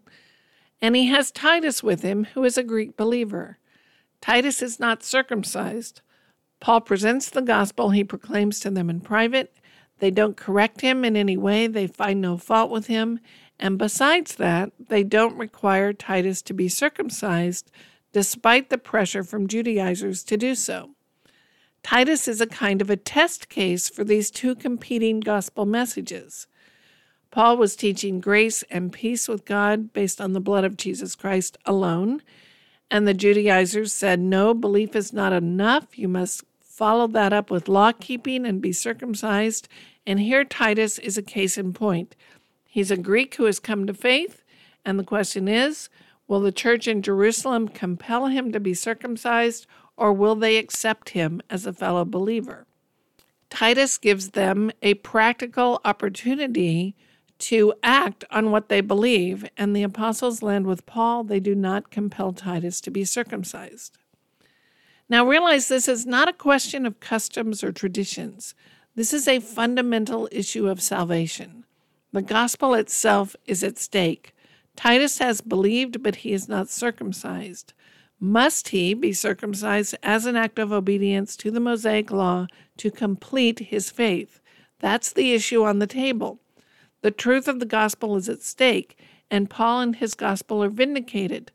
and 0.81 0.97
he 0.97 1.07
has 1.07 1.31
Titus 1.31 1.81
with 1.81 2.01
him, 2.01 2.25
who 2.33 2.43
is 2.43 2.57
a 2.57 2.63
Greek 2.63 2.97
believer. 2.97 3.57
Titus 4.19 4.61
is 4.61 4.81
not 4.81 5.01
circumcised. 5.01 6.01
Paul 6.59 6.81
presents 6.81 7.29
the 7.29 7.41
gospel 7.41 7.91
he 7.91 8.03
proclaims 8.03 8.59
to 8.59 8.69
them 8.69 8.89
in 8.89 8.99
private. 8.99 9.53
They 10.05 10.11
don't 10.11 10.37
correct 10.37 10.81
him 10.81 11.03
in 11.03 11.17
any 11.17 11.35
way, 11.35 11.65
they 11.65 11.87
find 11.87 12.21
no 12.21 12.37
fault 12.37 12.69
with 12.69 12.85
him, 12.85 13.19
and 13.59 13.79
besides 13.79 14.35
that, 14.35 14.71
they 14.77 15.03
don't 15.03 15.35
require 15.35 15.93
Titus 15.93 16.43
to 16.43 16.53
be 16.53 16.69
circumcised, 16.69 17.71
despite 18.13 18.69
the 18.69 18.77
pressure 18.77 19.23
from 19.23 19.47
Judaizers 19.47 20.23
to 20.25 20.37
do 20.37 20.53
so. 20.53 20.91
Titus 21.81 22.27
is 22.27 22.39
a 22.39 22.45
kind 22.45 22.83
of 22.83 22.91
a 22.91 22.95
test 22.95 23.49
case 23.49 23.89
for 23.89 24.03
these 24.03 24.29
two 24.29 24.53
competing 24.53 25.21
gospel 25.21 25.65
messages. 25.65 26.45
Paul 27.31 27.57
was 27.57 27.75
teaching 27.75 28.19
grace 28.19 28.63
and 28.69 28.93
peace 28.93 29.27
with 29.27 29.43
God 29.43 29.91
based 29.91 30.21
on 30.21 30.33
the 30.33 30.39
blood 30.39 30.65
of 30.65 30.77
Jesus 30.77 31.15
Christ 31.15 31.57
alone, 31.65 32.21
and 32.91 33.07
the 33.07 33.15
Judaizers 33.15 33.91
said, 33.91 34.19
No, 34.19 34.53
belief 34.53 34.95
is 34.95 35.11
not 35.11 35.33
enough. 35.33 35.97
You 35.97 36.07
must 36.07 36.43
follow 36.61 37.07
that 37.07 37.33
up 37.33 37.49
with 37.49 37.67
law 37.67 37.91
keeping 37.93 38.45
and 38.45 38.61
be 38.61 38.71
circumcised. 38.71 39.67
And 40.07 40.19
here 40.19 40.43
Titus 40.43 40.99
is 40.99 41.17
a 41.17 41.23
case 41.23 41.57
in 41.57 41.73
point. 41.73 42.15
He's 42.65 42.91
a 42.91 42.97
Greek 42.97 43.35
who 43.35 43.45
has 43.45 43.59
come 43.59 43.87
to 43.87 43.93
faith, 43.93 44.43
and 44.83 44.99
the 44.99 45.03
question 45.03 45.47
is 45.47 45.89
will 46.27 46.41
the 46.41 46.51
church 46.51 46.87
in 46.87 47.01
Jerusalem 47.01 47.67
compel 47.67 48.27
him 48.27 48.51
to 48.51 48.59
be 48.59 48.73
circumcised 48.73 49.67
or 49.97 50.11
will 50.11 50.35
they 50.35 50.57
accept 50.57 51.09
him 51.09 51.41
as 51.49 51.65
a 51.65 51.73
fellow 51.73 52.03
believer? 52.03 52.65
Titus 53.49 53.97
gives 53.97 54.31
them 54.31 54.71
a 54.81 54.95
practical 54.95 55.79
opportunity 55.85 56.95
to 57.37 57.73
act 57.83 58.23
on 58.31 58.51
what 58.51 58.69
they 58.69 58.81
believe, 58.81 59.47
and 59.57 59.75
the 59.75 59.83
apostles 59.83 60.41
land 60.41 60.65
with 60.65 60.85
Paul. 60.85 61.23
They 61.23 61.39
do 61.39 61.53
not 61.53 61.91
compel 61.91 62.33
Titus 62.33 62.81
to 62.81 62.91
be 62.91 63.05
circumcised. 63.05 63.97
Now, 65.07 65.27
realize 65.27 65.67
this 65.67 65.87
is 65.87 66.05
not 66.05 66.27
a 66.27 66.33
question 66.33 66.85
of 66.85 66.99
customs 66.99 67.63
or 67.63 67.71
traditions. 67.71 68.55
This 68.95 69.13
is 69.13 69.27
a 69.27 69.41
fundamental 69.41 70.29
issue 70.31 70.69
of 70.69 70.81
salvation. 70.81 71.65
The 72.13 72.21
gospel 72.21 72.73
itself 72.73 73.35
is 73.45 73.61
at 73.61 73.77
stake. 73.77 74.33
Titus 74.77 75.17
has 75.17 75.41
believed, 75.41 76.01
but 76.01 76.17
he 76.17 76.31
is 76.31 76.47
not 76.47 76.69
circumcised. 76.69 77.73
Must 78.21 78.69
he 78.69 78.93
be 78.93 79.11
circumcised 79.11 79.95
as 80.01 80.25
an 80.25 80.37
act 80.37 80.57
of 80.59 80.71
obedience 80.71 81.35
to 81.37 81.51
the 81.51 81.59
Mosaic 81.59 82.09
law 82.09 82.47
to 82.77 82.89
complete 82.89 83.59
his 83.59 83.89
faith? 83.89 84.39
That's 84.79 85.11
the 85.11 85.33
issue 85.33 85.63
on 85.63 85.79
the 85.79 85.87
table. 85.87 86.39
The 87.01 87.11
truth 87.11 87.49
of 87.49 87.59
the 87.59 87.65
gospel 87.65 88.15
is 88.15 88.29
at 88.29 88.43
stake, 88.43 88.97
and 89.29 89.49
Paul 89.49 89.81
and 89.81 89.97
his 89.97 90.15
gospel 90.15 90.63
are 90.63 90.69
vindicated. 90.69 91.51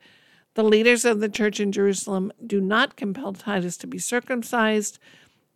The 0.55 0.62
leaders 0.62 1.07
of 1.07 1.20
the 1.20 1.29
church 1.31 1.59
in 1.59 1.72
Jerusalem 1.72 2.33
do 2.46 2.61
not 2.61 2.96
compel 2.96 3.33
Titus 3.33 3.79
to 3.79 3.87
be 3.87 3.98
circumcised. 3.98 4.98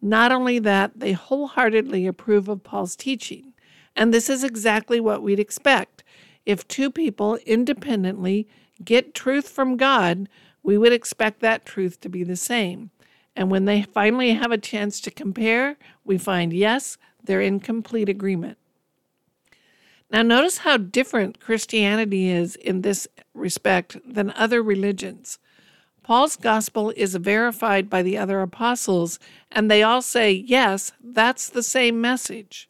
Not 0.04 0.32
only 0.32 0.58
that, 0.58 1.00
they 1.00 1.12
wholeheartedly 1.12 2.06
approve 2.06 2.46
of 2.50 2.62
Paul's 2.62 2.94
teaching. 2.94 3.54
And 3.96 4.12
this 4.12 4.28
is 4.28 4.44
exactly 4.44 5.00
what 5.00 5.22
we'd 5.22 5.40
expect. 5.40 6.04
If 6.44 6.68
two 6.68 6.90
people 6.90 7.36
independently 7.46 8.46
get 8.84 9.14
truth 9.14 9.48
from 9.48 9.78
God, 9.78 10.28
we 10.62 10.76
would 10.76 10.92
expect 10.92 11.40
that 11.40 11.64
truth 11.64 12.02
to 12.02 12.10
be 12.10 12.22
the 12.22 12.36
same. 12.36 12.90
And 13.34 13.50
when 13.50 13.64
they 13.64 13.80
finally 13.80 14.34
have 14.34 14.52
a 14.52 14.58
chance 14.58 15.00
to 15.00 15.10
compare, 15.10 15.78
we 16.04 16.18
find 16.18 16.52
yes, 16.52 16.98
they're 17.22 17.40
in 17.40 17.58
complete 17.58 18.10
agreement. 18.10 18.58
Now, 20.10 20.20
notice 20.20 20.58
how 20.58 20.76
different 20.76 21.40
Christianity 21.40 22.28
is 22.28 22.56
in 22.56 22.82
this 22.82 23.08
respect 23.32 23.96
than 24.06 24.32
other 24.32 24.62
religions. 24.62 25.38
Paul's 26.04 26.36
gospel 26.36 26.92
is 26.96 27.16
verified 27.16 27.88
by 27.88 28.02
the 28.02 28.18
other 28.18 28.42
apostles, 28.42 29.18
and 29.50 29.70
they 29.70 29.82
all 29.82 30.02
say, 30.02 30.30
yes, 30.32 30.92
that's 31.02 31.48
the 31.48 31.62
same 31.62 31.98
message. 31.98 32.68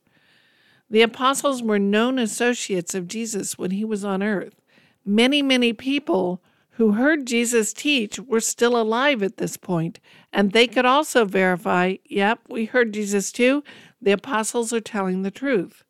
The 0.89 1.03
apostles 1.03 1.61
were 1.61 1.81
known 1.81 2.21
associates 2.21 2.95
of 2.95 3.09
Jesus 3.09 3.59
when 3.59 3.73
he 3.73 3.85
was 3.85 4.05
on 4.05 4.23
earth. 4.23 4.63
Many, 5.05 5.43
many 5.43 5.73
people 5.73 6.41
who 6.77 6.93
heard 6.93 7.27
Jesus 7.27 7.73
teach 7.73 8.21
were 8.21 8.41
still 8.41 8.81
alive 8.81 9.21
at 9.21 9.39
this 9.39 9.57
point, 9.57 9.99
and 10.33 10.53
they 10.53 10.69
could 10.69 10.87
also 10.87 11.25
verify 11.25 11.97
yep, 12.05 12.39
we 12.49 12.67
heard 12.67 12.95
Jesus 12.95 13.33
too. 13.33 13.65
The 14.01 14.13
apostles 14.13 14.73
are 14.73 14.81
telling 14.81 15.23
the 15.23 15.33
truth. 15.33 15.83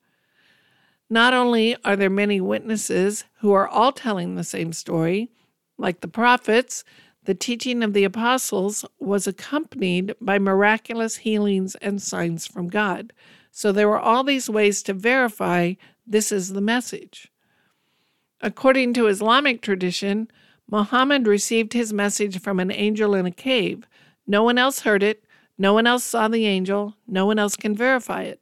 Not 1.10 1.34
only 1.34 1.76
are 1.84 1.96
there 1.96 2.08
many 2.08 2.40
witnesses 2.40 3.24
who 3.40 3.52
are 3.52 3.68
all 3.68 3.92
telling 3.92 4.34
the 4.34 4.44
same 4.44 4.72
story, 4.72 5.30
like 5.76 6.00
the 6.00 6.08
prophets, 6.08 6.84
the 7.24 7.34
teaching 7.34 7.82
of 7.82 7.92
the 7.92 8.04
apostles 8.04 8.84
was 8.98 9.26
accompanied 9.26 10.14
by 10.20 10.38
miraculous 10.38 11.16
healings 11.18 11.74
and 11.76 12.00
signs 12.00 12.46
from 12.46 12.68
God. 12.68 13.12
So 13.50 13.72
there 13.72 13.88
were 13.88 13.98
all 13.98 14.24
these 14.24 14.50
ways 14.50 14.82
to 14.84 14.92
verify 14.92 15.74
this 16.06 16.30
is 16.30 16.52
the 16.52 16.60
message. 16.60 17.30
According 18.40 18.92
to 18.94 19.06
Islamic 19.06 19.62
tradition, 19.62 20.28
Muhammad 20.70 21.26
received 21.26 21.72
his 21.72 21.92
message 21.92 22.40
from 22.40 22.60
an 22.60 22.70
angel 22.70 23.14
in 23.14 23.26
a 23.26 23.30
cave. 23.30 23.86
No 24.26 24.42
one 24.42 24.58
else 24.58 24.80
heard 24.80 25.02
it. 25.02 25.24
No 25.56 25.72
one 25.72 25.86
else 25.86 26.04
saw 26.04 26.28
the 26.28 26.46
angel. 26.46 26.96
No 27.06 27.26
one 27.26 27.38
else 27.38 27.56
can 27.56 27.76
verify 27.76 28.22
it. 28.22 28.40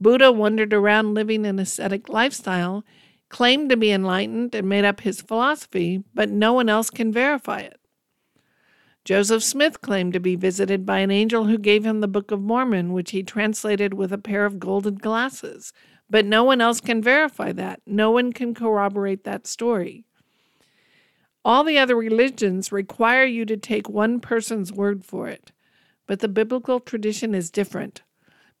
Buddha 0.00 0.32
wandered 0.32 0.72
around 0.72 1.14
living 1.14 1.44
an 1.44 1.58
ascetic 1.58 2.08
lifestyle, 2.08 2.84
claimed 3.28 3.68
to 3.70 3.76
be 3.76 3.90
enlightened, 3.90 4.54
and 4.54 4.68
made 4.68 4.84
up 4.84 5.00
his 5.00 5.20
philosophy, 5.20 6.02
but 6.14 6.30
no 6.30 6.52
one 6.52 6.68
else 6.68 6.88
can 6.88 7.12
verify 7.12 7.58
it. 7.58 7.79
Joseph 9.04 9.42
Smith 9.42 9.80
claimed 9.80 10.12
to 10.12 10.20
be 10.20 10.36
visited 10.36 10.86
by 10.86 10.98
an 11.00 11.10
angel 11.10 11.46
who 11.46 11.58
gave 11.58 11.84
him 11.84 12.00
the 12.00 12.08
Book 12.08 12.30
of 12.30 12.40
Mormon, 12.40 12.92
which 12.92 13.12
he 13.12 13.22
translated 13.22 13.94
with 13.94 14.12
a 14.12 14.18
pair 14.18 14.44
of 14.44 14.58
golden 14.60 14.96
glasses. 14.96 15.72
But 16.10 16.26
no 16.26 16.44
one 16.44 16.60
else 16.60 16.80
can 16.80 17.02
verify 17.02 17.52
that. 17.52 17.80
No 17.86 18.10
one 18.10 18.32
can 18.32 18.54
corroborate 18.54 19.24
that 19.24 19.46
story. 19.46 20.04
All 21.44 21.64
the 21.64 21.78
other 21.78 21.96
religions 21.96 22.70
require 22.72 23.24
you 23.24 23.46
to 23.46 23.56
take 23.56 23.88
one 23.88 24.20
person's 24.20 24.72
word 24.72 25.04
for 25.04 25.28
it. 25.28 25.52
but 26.10 26.18
the 26.18 26.28
biblical 26.28 26.80
tradition 26.80 27.36
is 27.36 27.52
different. 27.52 28.02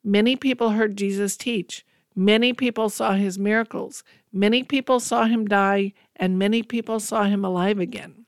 Many 0.04 0.36
people 0.36 0.70
heard 0.70 0.96
Jesus 0.96 1.36
teach. 1.36 1.84
Many 2.14 2.52
people 2.52 2.88
saw 2.88 3.14
his 3.14 3.40
miracles. 3.40 4.04
Many 4.32 4.62
people 4.62 5.00
saw 5.00 5.24
him 5.24 5.46
die, 5.46 5.92
and 6.14 6.38
many 6.38 6.62
people 6.62 7.00
saw 7.00 7.24
him 7.24 7.44
alive 7.44 7.80
again. 7.80 8.24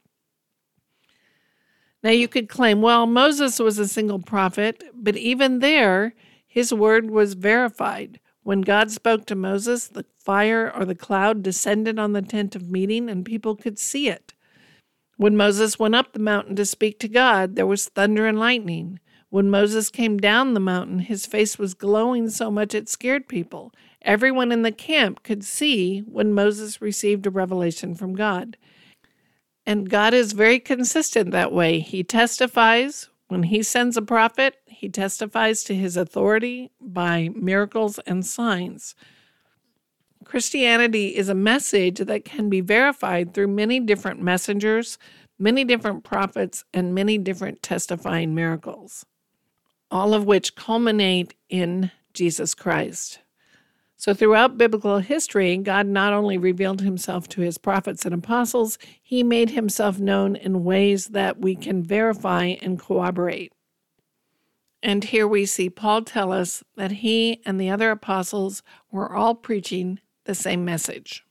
Now, 2.03 2.11
you 2.11 2.27
could 2.27 2.49
claim, 2.49 2.83
well, 2.83 3.07
Moses 3.07 3.59
was 3.59 3.79
a 3.79 3.87
single 3.87 4.19
prophet, 4.19 4.83
but 4.95 5.17
even 5.17 5.61
there, 5.61 6.15
his 6.47 6.73
word 6.73 7.11
was 7.11 7.35
verified. 7.35 8.19
When 8.43 8.63
God 8.63 8.91
spoke 8.91 9.25
to 9.27 9.37
Moses, 9.37 9.87
the 9.87 10.05
fire 10.19 10.73
or 10.75 10.85
the 10.85 10.97
cloud 10.97 11.43
descended 11.43 11.99
on 11.99 12.13
the 12.13 12.23
tent 12.23 12.57
of 12.57 12.69
meeting, 12.69 13.09
and 13.09 13.25
people 13.25 13.55
could 13.55 13.79
see 13.79 14.09
it. 14.09 14.35
When 15.17 15.37
Moses 15.37 15.79
went 15.79 15.95
up 15.95 16.13
the 16.13 16.19
mountain 16.19 16.57
to 16.57 16.67
speak 16.67 16.99
to 17.01 17.09
God, 17.09 17.55
there 17.55 17.67
was 17.67 17.89
thunder 17.89 18.27
and 18.27 18.39
lightning. 18.39 18.99
When 19.31 19.49
Moses 19.49 19.89
came 19.89 20.19
down 20.19 20.55
the 20.55 20.61
mountain, 20.61 20.99
his 20.99 21.25
face 21.25 21.59
was 21.59 21.75
glowing 21.75 22.29
so 22.29 22.51
much 22.51 22.75
it 22.75 22.89
scared 22.89 23.29
people. 23.29 23.73
Everyone 24.03 24.51
in 24.51 24.63
the 24.63 24.73
camp 24.73 25.23
could 25.23 25.45
see 25.45 26.01
when 26.01 26.35
Moses 26.35 26.83
received 26.83 27.27
a 27.27 27.31
revelation 27.31 27.95
from 27.95 28.15
God. 28.15 28.57
And 29.65 29.89
God 29.89 30.13
is 30.15 30.33
very 30.33 30.59
consistent 30.59 31.31
that 31.31 31.53
way. 31.53 31.79
He 31.81 32.03
testifies 32.03 33.09
when 33.29 33.45
he 33.45 33.63
sends 33.63 33.97
a 33.97 34.03
prophet, 34.03 34.57
he 34.67 34.89
testifies 34.91 35.65
to 35.65 35.75
his 35.75 35.97
authority 35.97 36.71
by 36.81 37.31
miracles 37.35 37.99
and 38.01 38.27
signs. 38.27 38.95
Christianity 40.25 41.17
is 41.17 41.29
a 41.29 41.35
message 41.35 41.99
that 41.99 42.25
can 42.25 42.51
be 42.51 42.61
verified 42.61 43.33
through 43.33 43.49
many 43.49 43.81
different 43.81 44.21
messengers, 44.21 44.99
many 45.39 45.65
different 45.65 46.05
prophets, 46.05 46.65
and 46.75 46.95
many 46.95 47.17
different 47.17 47.63
testifying 47.63 48.35
miracles, 48.35 49.07
all 49.91 50.15
of 50.15 50.27
which 50.27 50.55
culminate 50.55 51.35
in 51.49 51.91
Jesus 52.13 52.55
Christ. 52.55 53.21
So, 54.03 54.13
throughout 54.13 54.59
biblical 54.59 54.99
history, 54.99 55.57
God 55.59 55.87
not 55.87 56.13
only 56.13 56.37
revealed 56.37 56.81
himself 56.81 57.29
to 57.29 57.41
his 57.41 57.57
prophets 57.57 58.05
and 58.05 58.13
apostles, 58.13 58.77
he 59.01 59.23
made 59.23 59.51
himself 59.51 60.01
known 60.01 60.35
in 60.35 60.65
ways 60.65 61.11
that 61.11 61.39
we 61.39 61.55
can 61.55 61.85
verify 61.85 62.57
and 62.61 62.81
corroborate. 62.81 63.53
And 64.83 65.05
here 65.05 65.29
we 65.29 65.47
see 65.47 65.71
Paul 65.71 66.03
tell 66.03 66.33
us 66.33 66.65
that 66.75 66.91
he 66.91 67.41
and 67.47 67.61
the 67.61 67.71
other 67.71 67.93
apostles 67.93 68.65
were 68.91 69.15
all 69.15 69.37
preaching 69.37 70.01
the 70.25 70.35
same 70.35 70.65
message. 70.65 71.25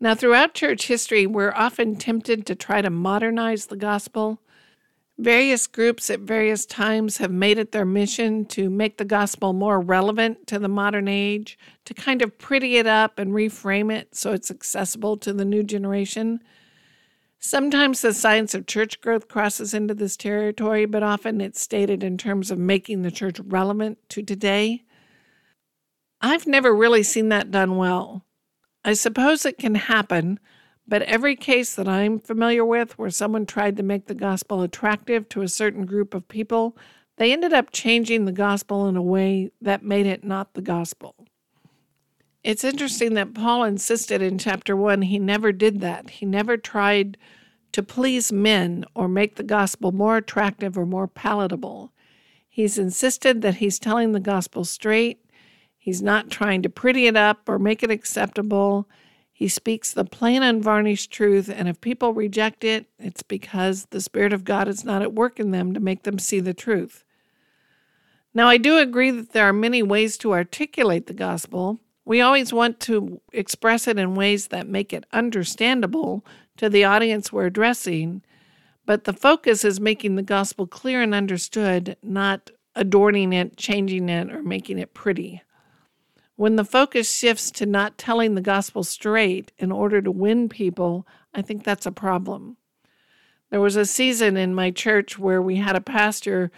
Now, 0.00 0.14
throughout 0.14 0.54
church 0.54 0.86
history, 0.86 1.26
we're 1.26 1.52
often 1.52 1.96
tempted 1.96 2.46
to 2.46 2.54
try 2.54 2.80
to 2.80 2.88
modernize 2.88 3.66
the 3.66 3.76
gospel 3.76 4.40
Various 5.18 5.66
groups 5.66 6.10
at 6.10 6.20
various 6.20 6.66
times 6.66 7.16
have 7.18 7.30
made 7.30 7.56
it 7.56 7.72
their 7.72 7.86
mission 7.86 8.44
to 8.46 8.68
make 8.68 8.98
the 8.98 9.04
gospel 9.04 9.54
more 9.54 9.80
relevant 9.80 10.46
to 10.48 10.58
the 10.58 10.68
modern 10.68 11.08
age, 11.08 11.58
to 11.86 11.94
kind 11.94 12.20
of 12.20 12.36
pretty 12.36 12.76
it 12.76 12.86
up 12.86 13.18
and 13.18 13.32
reframe 13.32 13.90
it 13.90 14.14
so 14.14 14.32
it's 14.32 14.50
accessible 14.50 15.16
to 15.16 15.32
the 15.32 15.44
new 15.44 15.62
generation. 15.62 16.40
Sometimes 17.38 18.02
the 18.02 18.12
science 18.12 18.54
of 18.54 18.66
church 18.66 19.00
growth 19.00 19.26
crosses 19.26 19.72
into 19.72 19.94
this 19.94 20.18
territory, 20.18 20.84
but 20.84 21.02
often 21.02 21.40
it's 21.40 21.60
stated 21.62 22.04
in 22.04 22.18
terms 22.18 22.50
of 22.50 22.58
making 22.58 23.00
the 23.00 23.10
church 23.10 23.40
relevant 23.40 23.98
to 24.10 24.22
today. 24.22 24.84
I've 26.20 26.46
never 26.46 26.74
really 26.74 27.02
seen 27.02 27.30
that 27.30 27.50
done 27.50 27.76
well. 27.76 28.24
I 28.84 28.92
suppose 28.92 29.46
it 29.46 29.58
can 29.58 29.76
happen 29.76 30.40
but 30.88 31.02
every 31.02 31.36
case 31.36 31.74
that 31.74 31.88
I'm 31.88 32.18
familiar 32.18 32.64
with 32.64 32.98
where 32.98 33.10
someone 33.10 33.46
tried 33.46 33.76
to 33.76 33.82
make 33.82 34.06
the 34.06 34.14
gospel 34.14 34.62
attractive 34.62 35.28
to 35.30 35.42
a 35.42 35.48
certain 35.48 35.84
group 35.84 36.14
of 36.14 36.28
people, 36.28 36.76
they 37.16 37.32
ended 37.32 37.52
up 37.52 37.72
changing 37.72 38.24
the 38.24 38.32
gospel 38.32 38.86
in 38.86 38.96
a 38.96 39.02
way 39.02 39.50
that 39.60 39.82
made 39.82 40.06
it 40.06 40.22
not 40.22 40.54
the 40.54 40.62
gospel. 40.62 41.14
It's 42.44 42.62
interesting 42.62 43.14
that 43.14 43.34
Paul 43.34 43.64
insisted 43.64 44.22
in 44.22 44.38
chapter 44.38 44.76
1 44.76 45.02
he 45.02 45.18
never 45.18 45.50
did 45.50 45.80
that. 45.80 46.10
He 46.10 46.26
never 46.26 46.56
tried 46.56 47.16
to 47.72 47.82
please 47.82 48.32
men 48.32 48.84
or 48.94 49.08
make 49.08 49.34
the 49.34 49.42
gospel 49.42 49.90
more 49.90 50.16
attractive 50.16 50.78
or 50.78 50.86
more 50.86 51.08
palatable. 51.08 51.92
He's 52.48 52.78
insisted 52.78 53.42
that 53.42 53.56
he's 53.56 53.78
telling 53.78 54.12
the 54.12 54.20
gospel 54.20 54.64
straight. 54.64 55.24
He's 55.76 56.00
not 56.00 56.30
trying 56.30 56.62
to 56.62 56.68
pretty 56.68 57.06
it 57.06 57.16
up 57.16 57.48
or 57.48 57.58
make 57.58 57.82
it 57.82 57.90
acceptable. 57.90 58.88
He 59.38 59.48
speaks 59.48 59.92
the 59.92 60.06
plain, 60.06 60.42
unvarnished 60.42 61.10
truth, 61.10 61.50
and 61.54 61.68
if 61.68 61.78
people 61.82 62.14
reject 62.14 62.64
it, 62.64 62.86
it's 62.98 63.22
because 63.22 63.84
the 63.90 64.00
Spirit 64.00 64.32
of 64.32 64.44
God 64.44 64.66
is 64.66 64.82
not 64.82 65.02
at 65.02 65.12
work 65.12 65.38
in 65.38 65.50
them 65.50 65.74
to 65.74 65.78
make 65.78 66.04
them 66.04 66.18
see 66.18 66.40
the 66.40 66.54
truth. 66.54 67.04
Now, 68.32 68.48
I 68.48 68.56
do 68.56 68.78
agree 68.78 69.10
that 69.10 69.32
there 69.32 69.44
are 69.44 69.52
many 69.52 69.82
ways 69.82 70.16
to 70.18 70.32
articulate 70.32 71.06
the 71.06 71.12
gospel. 71.12 71.78
We 72.06 72.22
always 72.22 72.50
want 72.50 72.80
to 72.80 73.20
express 73.30 73.86
it 73.86 73.98
in 73.98 74.14
ways 74.14 74.48
that 74.48 74.68
make 74.68 74.94
it 74.94 75.04
understandable 75.12 76.24
to 76.56 76.70
the 76.70 76.84
audience 76.84 77.30
we're 77.30 77.44
addressing, 77.44 78.22
but 78.86 79.04
the 79.04 79.12
focus 79.12 79.66
is 79.66 79.78
making 79.78 80.16
the 80.16 80.22
gospel 80.22 80.66
clear 80.66 81.02
and 81.02 81.14
understood, 81.14 81.98
not 82.02 82.50
adorning 82.74 83.34
it, 83.34 83.58
changing 83.58 84.08
it, 84.08 84.32
or 84.32 84.42
making 84.42 84.78
it 84.78 84.94
pretty. 84.94 85.42
When 86.36 86.56
the 86.56 86.64
focus 86.64 87.12
shifts 87.12 87.50
to 87.52 87.66
not 87.66 87.98
telling 87.98 88.34
the 88.34 88.42
gospel 88.42 88.84
straight 88.84 89.52
in 89.58 89.72
order 89.72 90.02
to 90.02 90.10
win 90.10 90.48
people, 90.48 91.06
I 91.34 91.42
think 91.42 91.64
that's 91.64 91.86
a 91.86 91.92
problem. 91.92 92.58
There 93.50 93.60
was 93.60 93.76
a 93.76 93.86
season 93.86 94.36
in 94.36 94.54
my 94.54 94.70
church 94.70 95.18
where 95.18 95.40
we 95.40 95.56
had 95.56 95.76
a 95.76 95.80
pastor 95.80 96.50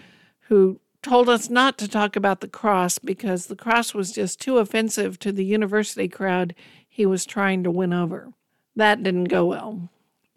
who 0.48 0.80
told 1.02 1.28
us 1.28 1.48
not 1.48 1.78
to 1.78 1.86
talk 1.86 2.16
about 2.16 2.40
the 2.40 2.48
cross 2.48 2.98
because 2.98 3.46
the 3.46 3.56
cross 3.56 3.94
was 3.94 4.10
just 4.10 4.40
too 4.40 4.58
offensive 4.58 5.18
to 5.20 5.30
the 5.30 5.44
university 5.44 6.08
crowd 6.08 6.54
he 6.88 7.06
was 7.06 7.24
trying 7.24 7.62
to 7.62 7.70
win 7.70 7.92
over. 7.92 8.32
That 8.74 9.02
didn't 9.02 9.24
go 9.24 9.46
well. 9.46 9.90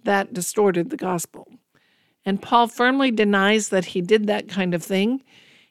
That 0.04 0.34
distorted 0.34 0.90
the 0.90 0.98
gospel. 0.98 1.48
And 2.24 2.42
Paul 2.42 2.68
firmly 2.68 3.10
denies 3.10 3.70
that 3.70 3.86
he 3.86 4.02
did 4.02 4.28
that 4.28 4.48
kind 4.48 4.76
of 4.76 4.84
thing. 4.84 5.24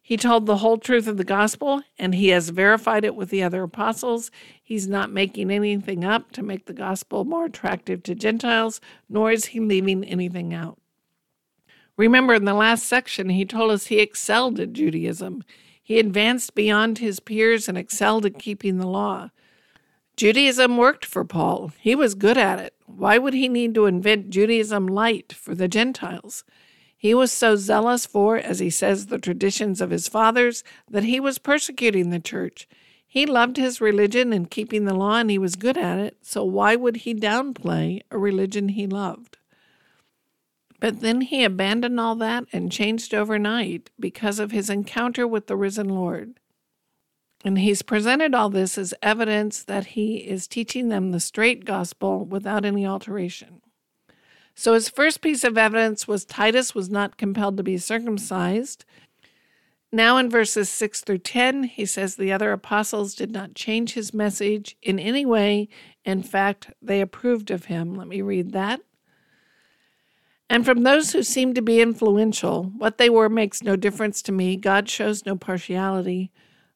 He 0.02 0.16
told 0.16 0.46
the 0.46 0.58
whole 0.58 0.78
truth 0.78 1.06
of 1.06 1.18
the 1.18 1.24
gospel, 1.24 1.82
and 1.98 2.14
he 2.14 2.28
has 2.28 2.48
verified 2.48 3.04
it 3.04 3.14
with 3.14 3.30
the 3.30 3.42
other 3.42 3.62
apostles. 3.62 4.30
He's 4.62 4.88
not 4.88 5.12
making 5.12 5.50
anything 5.50 6.04
up 6.04 6.32
to 6.32 6.42
make 6.42 6.66
the 6.66 6.72
gospel 6.72 7.24
more 7.24 7.44
attractive 7.44 8.02
to 8.04 8.14
Gentiles, 8.14 8.80
nor 9.08 9.30
is 9.30 9.46
he 9.46 9.60
leaving 9.60 10.04
anything 10.04 10.52
out. 10.52 10.78
Remember, 11.96 12.34
in 12.34 12.46
the 12.46 12.54
last 12.54 12.86
section, 12.86 13.28
he 13.28 13.44
told 13.44 13.70
us 13.70 13.86
he 13.86 14.00
excelled 14.00 14.58
at 14.58 14.72
Judaism. 14.72 15.44
He 15.82 15.98
advanced 15.98 16.54
beyond 16.54 16.98
his 16.98 17.20
peers 17.20 17.68
and 17.68 17.76
excelled 17.76 18.24
at 18.24 18.38
keeping 18.38 18.78
the 18.78 18.86
law. 18.86 19.30
Judaism 20.16 20.76
worked 20.76 21.04
for 21.04 21.24
Paul. 21.24 21.72
He 21.78 21.94
was 21.94 22.14
good 22.14 22.38
at 22.38 22.58
it. 22.58 22.74
Why 22.86 23.18
would 23.18 23.34
he 23.34 23.48
need 23.48 23.74
to 23.74 23.86
invent 23.86 24.30
Judaism 24.30 24.86
light 24.86 25.32
for 25.32 25.54
the 25.54 25.68
Gentiles? 25.68 26.44
He 27.00 27.14
was 27.14 27.32
so 27.32 27.56
zealous 27.56 28.04
for, 28.04 28.36
as 28.36 28.58
he 28.58 28.68
says, 28.68 29.06
the 29.06 29.18
traditions 29.18 29.80
of 29.80 29.88
his 29.88 30.06
fathers 30.06 30.62
that 30.90 31.04
he 31.04 31.18
was 31.18 31.38
persecuting 31.38 32.10
the 32.10 32.20
church. 32.20 32.68
He 33.06 33.24
loved 33.24 33.56
his 33.56 33.80
religion 33.80 34.34
and 34.34 34.50
keeping 34.50 34.84
the 34.84 34.92
law, 34.92 35.16
and 35.16 35.30
he 35.30 35.38
was 35.38 35.56
good 35.56 35.78
at 35.78 35.98
it, 35.98 36.18
so 36.20 36.44
why 36.44 36.76
would 36.76 36.96
he 36.96 37.14
downplay 37.14 38.02
a 38.10 38.18
religion 38.18 38.68
he 38.68 38.86
loved? 38.86 39.38
But 40.78 41.00
then 41.00 41.22
he 41.22 41.42
abandoned 41.42 41.98
all 41.98 42.16
that 42.16 42.44
and 42.52 42.70
changed 42.70 43.14
overnight 43.14 43.88
because 43.98 44.38
of 44.38 44.50
his 44.50 44.68
encounter 44.68 45.26
with 45.26 45.46
the 45.46 45.56
risen 45.56 45.88
Lord. 45.88 46.38
And 47.42 47.60
he's 47.60 47.80
presented 47.80 48.34
all 48.34 48.50
this 48.50 48.76
as 48.76 48.92
evidence 49.02 49.62
that 49.62 49.86
he 49.86 50.16
is 50.16 50.46
teaching 50.46 50.90
them 50.90 51.12
the 51.12 51.20
straight 51.20 51.64
gospel 51.64 52.26
without 52.26 52.66
any 52.66 52.84
alteration. 52.84 53.62
So 54.54 54.74
his 54.74 54.88
first 54.88 55.20
piece 55.20 55.44
of 55.44 55.56
evidence 55.56 56.06
was 56.06 56.24
Titus 56.24 56.74
was 56.74 56.90
not 56.90 57.16
compelled 57.16 57.56
to 57.56 57.62
be 57.62 57.78
circumcised. 57.78 58.84
Now, 59.92 60.18
in 60.18 60.30
verses 60.30 60.70
6 60.70 61.00
through 61.00 61.18
10, 61.18 61.64
he 61.64 61.84
says 61.84 62.14
the 62.14 62.32
other 62.32 62.52
apostles 62.52 63.14
did 63.14 63.32
not 63.32 63.54
change 63.54 63.94
his 63.94 64.14
message 64.14 64.76
in 64.82 65.00
any 65.00 65.26
way. 65.26 65.68
In 66.04 66.22
fact, 66.22 66.70
they 66.80 67.00
approved 67.00 67.50
of 67.50 67.64
him. 67.64 67.96
Let 67.96 68.06
me 68.06 68.22
read 68.22 68.52
that. 68.52 68.80
And 70.48 70.64
from 70.64 70.82
those 70.82 71.12
who 71.12 71.22
seemed 71.22 71.54
to 71.56 71.62
be 71.62 71.80
influential, 71.80 72.72
what 72.76 72.98
they 72.98 73.10
were 73.10 73.28
makes 73.28 73.62
no 73.62 73.76
difference 73.76 74.20
to 74.22 74.32
me. 74.32 74.56
God 74.56 74.88
shows 74.88 75.24
no 75.26 75.36
partiality. 75.36 76.30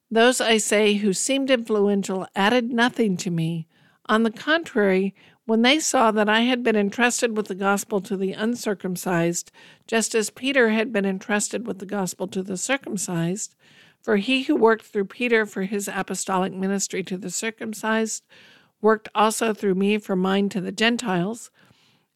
Those, 0.09 0.39
I 0.39 0.57
say, 0.57 0.95
who 0.95 1.13
seemed 1.13 1.49
influential 1.49 2.27
added 2.35 2.71
nothing 2.71 3.17
to 3.17 3.31
me. 3.31 3.67
On 4.07 4.23
the 4.23 4.31
contrary, 4.31 5.15
when 5.45 5.61
they 5.61 5.79
saw 5.79 6.11
that 6.11 6.27
I 6.27 6.41
had 6.41 6.63
been 6.63 6.75
entrusted 6.75 7.37
with 7.37 7.47
the 7.47 7.55
gospel 7.55 8.01
to 8.01 8.17
the 8.17 8.33
uncircumcised, 8.33 9.51
just 9.87 10.15
as 10.15 10.29
Peter 10.31 10.69
had 10.69 10.91
been 10.91 11.05
entrusted 11.05 11.67
with 11.67 11.79
the 11.79 11.85
gospel 11.85 12.27
to 12.29 12.41
the 12.41 12.57
circumcised, 12.57 13.55
for 14.01 14.17
he 14.17 14.43
who 14.43 14.55
worked 14.55 14.85
through 14.85 15.05
Peter 15.05 15.45
for 15.45 15.63
his 15.63 15.87
apostolic 15.87 16.53
ministry 16.53 17.03
to 17.03 17.17
the 17.17 17.29
circumcised 17.29 18.23
worked 18.81 19.09
also 19.15 19.53
through 19.53 19.75
me 19.75 19.97
for 19.97 20.15
mine 20.15 20.49
to 20.49 20.61
the 20.61 20.71
Gentiles. 20.71 21.49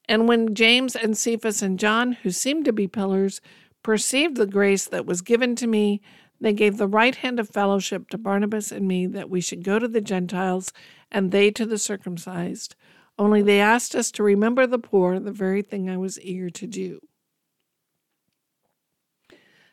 And 0.07 0.27
when 0.27 0.55
James 0.55 0.95
and 0.95 1.17
Cephas 1.17 1.61
and 1.61 1.79
John, 1.79 2.13
who 2.13 2.31
seemed 2.31 2.65
to 2.65 2.73
be 2.73 2.87
pillars, 2.87 3.41
perceived 3.83 4.37
the 4.37 4.45
grace 4.45 4.85
that 4.85 5.05
was 5.05 5.21
given 5.21 5.55
to 5.55 5.67
me, 5.67 6.01
they 6.41 6.53
gave 6.53 6.77
the 6.77 6.87
right 6.87 7.15
hand 7.15 7.39
of 7.39 7.49
fellowship 7.49 8.09
to 8.09 8.17
Barnabas 8.17 8.71
and 8.71 8.87
me 8.87 9.05
that 9.07 9.29
we 9.29 9.41
should 9.41 9.63
go 9.63 9.77
to 9.77 9.87
the 9.87 10.01
Gentiles 10.01 10.71
and 11.11 11.31
they 11.31 11.51
to 11.51 11.65
the 11.65 11.77
circumcised. 11.77 12.75
Only 13.19 13.41
they 13.41 13.59
asked 13.59 13.95
us 13.95 14.11
to 14.11 14.23
remember 14.23 14.65
the 14.65 14.79
poor, 14.79 15.19
the 15.19 15.33
very 15.33 15.61
thing 15.61 15.89
I 15.89 15.97
was 15.97 16.19
eager 16.21 16.49
to 16.49 16.65
do. 16.65 17.01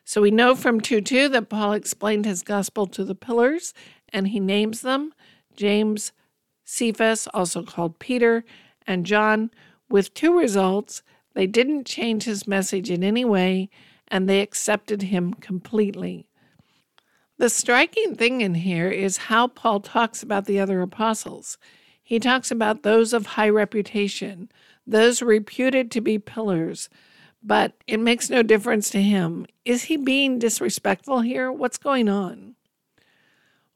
So 0.03 0.21
we 0.21 0.31
know 0.31 0.53
from 0.53 0.81
2 0.81 0.99
2 0.99 1.29
that 1.29 1.49
Paul 1.49 1.71
explained 1.71 2.25
his 2.25 2.43
gospel 2.43 2.87
to 2.87 3.05
the 3.05 3.15
pillars 3.15 3.73
and 4.09 4.27
he 4.27 4.41
names 4.41 4.81
them 4.81 5.13
James, 5.55 6.11
Cephas, 6.65 7.27
also 7.33 7.63
called 7.63 7.99
Peter, 7.99 8.43
and 8.85 9.05
John, 9.05 9.49
with 9.89 10.13
two 10.13 10.37
results. 10.37 11.01
They 11.33 11.47
didn't 11.47 11.87
change 11.87 12.23
his 12.23 12.47
message 12.47 12.91
in 12.91 13.03
any 13.03 13.25
way, 13.25 13.69
and 14.07 14.27
they 14.27 14.41
accepted 14.41 15.03
him 15.03 15.33
completely. 15.35 16.27
The 17.37 17.49
striking 17.49 18.15
thing 18.15 18.41
in 18.41 18.55
here 18.55 18.89
is 18.89 19.17
how 19.17 19.47
Paul 19.47 19.79
talks 19.79 20.21
about 20.21 20.45
the 20.45 20.59
other 20.59 20.81
apostles. 20.81 21.57
He 22.07 22.19
talks 22.19 22.51
about 22.51 22.83
those 22.83 23.11
of 23.11 23.25
high 23.25 23.49
reputation, 23.49 24.49
those 24.85 25.21
reputed 25.21 25.91
to 25.91 25.99
be 25.99 26.17
pillars, 26.17 26.87
but 27.43 27.73
it 27.85 27.99
makes 27.99 28.29
no 28.29 28.43
difference 28.43 28.89
to 28.91 29.01
him. 29.01 29.45
Is 29.65 29.83
he 29.83 29.97
being 29.97 30.39
disrespectful 30.39 31.19
here? 31.19 31.51
What's 31.51 31.77
going 31.77 32.07
on? 32.07 32.55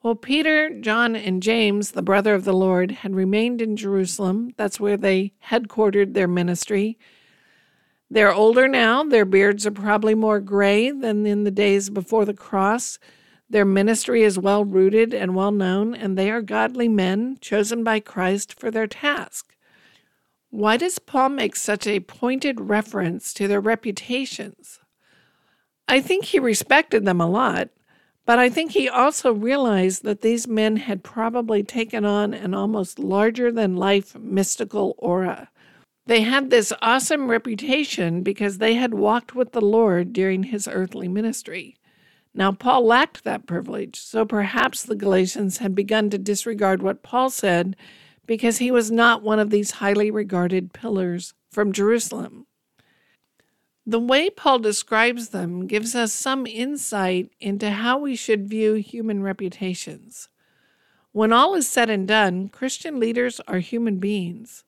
Well, 0.02 0.16
Peter, 0.16 0.70
John, 0.80 1.14
and 1.14 1.44
James, 1.44 1.92
the 1.92 2.02
brother 2.02 2.34
of 2.34 2.46
the 2.46 2.54
Lord, 2.54 2.92
had 2.92 3.16
remained 3.16 3.62
in 3.62 3.76
Jerusalem. 3.76 4.54
That's 4.56 4.80
where 4.80 4.96
they 4.96 5.34
headquartered 5.50 6.14
their 6.14 6.30
ministry. 6.30 6.98
They're 8.10 8.34
older 8.34 8.66
now. 8.66 9.04
Their 9.04 9.26
beards 9.26 9.68
are 9.68 9.72
probably 9.72 10.16
more 10.16 10.40
gray 10.40 10.90
than 10.90 11.26
in 11.26 11.44
the 11.44 11.52
days 11.52 11.90
before 11.90 12.24
the 12.24 12.34
cross. 12.34 12.98
Their 13.52 13.66
ministry 13.66 14.24
is 14.24 14.40
well 14.40 14.64
rooted 14.64 15.14
and 15.14 15.36
well 15.36 15.52
known, 15.52 15.94
and 15.94 16.18
they 16.18 16.32
are 16.32 16.42
godly 16.42 16.88
men 16.88 17.38
chosen 17.42 17.84
by 17.84 18.00
Christ 18.00 18.58
for 18.58 18.72
their 18.72 18.88
task. 18.88 19.56
Why 20.52 20.78
does 20.78 21.00
Paul 21.00 21.30
make 21.30 21.58
such 21.58 21.86
a 21.86 22.00
pointed 22.00 22.62
reference 22.62 23.34
to 23.34 23.50
their 23.50 23.60
reputations? 23.60 24.80
I 25.86 26.00
think 26.00 26.26
he 26.26 26.40
respected 26.40 27.04
them 27.04 27.20
a 27.20 27.30
lot. 27.30 27.72
But 28.26 28.40
I 28.40 28.48
think 28.50 28.72
he 28.72 28.88
also 28.88 29.34
realized 29.34 30.06
that 30.06 30.22
these 30.22 30.48
men 30.48 30.78
had 30.78 31.04
probably 31.04 31.62
taken 31.62 32.06
on 32.06 32.34
an 32.34 32.54
almost 32.54 33.00
larger 33.00 33.52
than 33.52 33.76
life 33.76 34.16
mystical 34.18 34.96
aura. 34.98 35.50
They 36.06 36.22
had 36.22 36.50
this 36.50 36.72
awesome 36.82 37.30
reputation 37.30 38.22
because 38.22 38.60
they 38.60 38.76
had 38.76 38.94
walked 38.94 39.36
with 39.36 39.52
the 39.52 39.60
Lord 39.60 40.14
during 40.14 40.44
his 40.44 40.70
earthly 40.70 41.10
ministry. 41.10 41.76
Now, 42.34 42.52
Paul 42.52 42.86
lacked 42.86 43.24
that 43.24 43.46
privilege, 43.46 44.00
so 44.00 44.26
perhaps 44.26 44.84
the 44.84 44.96
Galatians 44.96 45.58
had 45.58 45.76
begun 45.76 46.10
to 46.10 46.18
disregard 46.18 46.82
what 46.82 47.04
Paul 47.04 47.30
said 47.30 47.76
because 48.26 48.60
he 48.60 48.72
was 48.72 48.90
not 48.90 49.22
one 49.22 49.40
of 49.40 49.50
these 49.50 49.72
highly 49.72 50.10
regarded 50.10 50.74
pillars 50.74 51.34
from 51.50 51.74
Jerusalem. 51.74 52.46
The 53.86 54.00
way 54.00 54.30
Paul 54.30 54.60
describes 54.60 55.30
them 55.30 55.68
gives 55.68 55.96
us 55.96 56.14
some 56.14 56.46
insight 56.46 57.32
into 57.40 57.72
how 57.72 57.98
we 57.98 58.16
should 58.16 58.48
view 58.48 58.76
human 58.76 59.24
reputations. 59.24 60.30
When 61.12 61.34
all 61.34 61.56
is 61.56 61.68
said 61.68 61.90
and 61.90 62.08
done, 62.08 62.48
Christian 62.48 63.00
leaders 63.00 63.42
are 63.48 63.60
human 63.60 63.98
beings. 63.98 64.64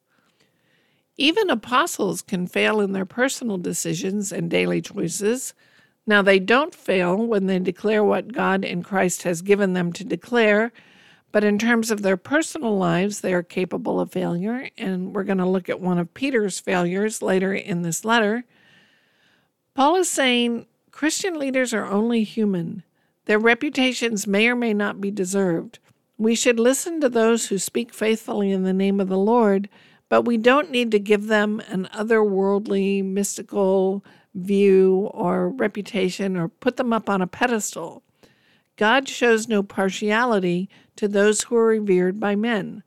Even 1.15 1.49
apostles 1.49 2.21
can 2.21 2.47
fail 2.47 2.81
in 2.81 2.91
their 2.91 3.05
personal 3.05 3.57
decisions 3.57 4.31
and 4.31 4.49
daily 4.49 4.81
choices. 4.81 5.53
Now, 6.05 6.21
they 6.21 6.39
don't 6.39 6.75
fail 6.75 7.15
when 7.15 7.47
they 7.47 7.59
declare 7.59 8.03
what 8.03 8.33
God 8.33 8.65
in 8.65 8.83
Christ 8.83 9.23
has 9.23 9.41
given 9.41 9.73
them 9.73 9.93
to 9.93 10.03
declare, 10.03 10.73
but 11.31 11.43
in 11.43 11.57
terms 11.57 11.91
of 11.91 12.01
their 12.01 12.17
personal 12.17 12.77
lives, 12.77 13.21
they 13.21 13.33
are 13.33 13.43
capable 13.43 13.99
of 13.99 14.11
failure. 14.11 14.69
And 14.77 15.15
we're 15.15 15.23
going 15.23 15.37
to 15.37 15.45
look 15.45 15.69
at 15.69 15.79
one 15.79 15.97
of 15.97 16.13
Peter's 16.13 16.59
failures 16.59 17.21
later 17.21 17.53
in 17.53 17.81
this 17.81 18.03
letter. 18.03 18.43
Paul 19.75 19.95
is 19.95 20.09
saying 20.09 20.67
Christian 20.91 21.39
leaders 21.39 21.73
are 21.73 21.85
only 21.85 22.23
human. 22.23 22.83
Their 23.25 23.39
reputations 23.39 24.27
may 24.27 24.47
or 24.47 24.55
may 24.55 24.73
not 24.73 25.01
be 25.01 25.09
deserved. 25.09 25.79
We 26.17 26.35
should 26.35 26.59
listen 26.59 27.01
to 27.01 27.09
those 27.09 27.47
who 27.47 27.57
speak 27.57 27.93
faithfully 27.93 28.51
in 28.51 28.63
the 28.63 28.73
name 28.73 28.99
of 28.99 29.09
the 29.09 29.17
Lord, 29.17 29.69
but 30.09 30.23
we 30.23 30.37
don't 30.37 30.69
need 30.69 30.91
to 30.91 30.99
give 30.99 31.27
them 31.27 31.61
an 31.69 31.87
otherworldly, 31.93 33.03
mystical 33.03 34.05
view 34.33 35.09
or 35.13 35.49
reputation 35.49 36.35
or 36.37 36.47
put 36.47 36.77
them 36.77 36.93
up 36.93 37.09
on 37.09 37.21
a 37.21 37.27
pedestal. 37.27 38.03
God 38.75 39.07
shows 39.07 39.47
no 39.47 39.61
partiality 39.61 40.69
to 40.95 41.07
those 41.07 41.43
who 41.43 41.55
are 41.55 41.67
revered 41.67 42.19
by 42.19 42.35
men. 42.35 42.83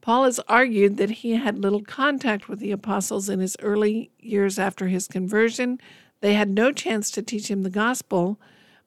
Paul 0.00 0.24
has 0.24 0.38
argued 0.46 0.98
that 0.98 1.10
he 1.10 1.32
had 1.32 1.58
little 1.58 1.82
contact 1.82 2.48
with 2.48 2.60
the 2.60 2.70
apostles 2.70 3.28
in 3.28 3.40
his 3.40 3.56
early 3.60 4.12
years 4.20 4.56
after 4.56 4.86
his 4.86 5.08
conversion. 5.08 5.80
They 6.20 6.34
had 6.34 6.48
no 6.48 6.70
chance 6.70 7.10
to 7.10 7.22
teach 7.22 7.50
him 7.50 7.64
the 7.64 7.70
gospel, 7.70 8.38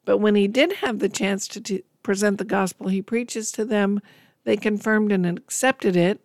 but 0.06 0.20
when 0.20 0.36
he 0.36 0.48
did 0.48 0.74
have 0.74 1.00
the 1.00 1.10
chance 1.10 1.46
to 1.50 1.60
t- 1.60 1.84
present 2.04 2.38
the 2.38 2.46
gospel 2.46 2.88
he 2.88 3.02
preaches 3.02 3.52
to 3.52 3.66
them, 3.66 4.00
they 4.46 4.56
confirmed 4.56 5.12
and 5.12 5.26
accepted 5.26 5.98
it. 5.98 6.22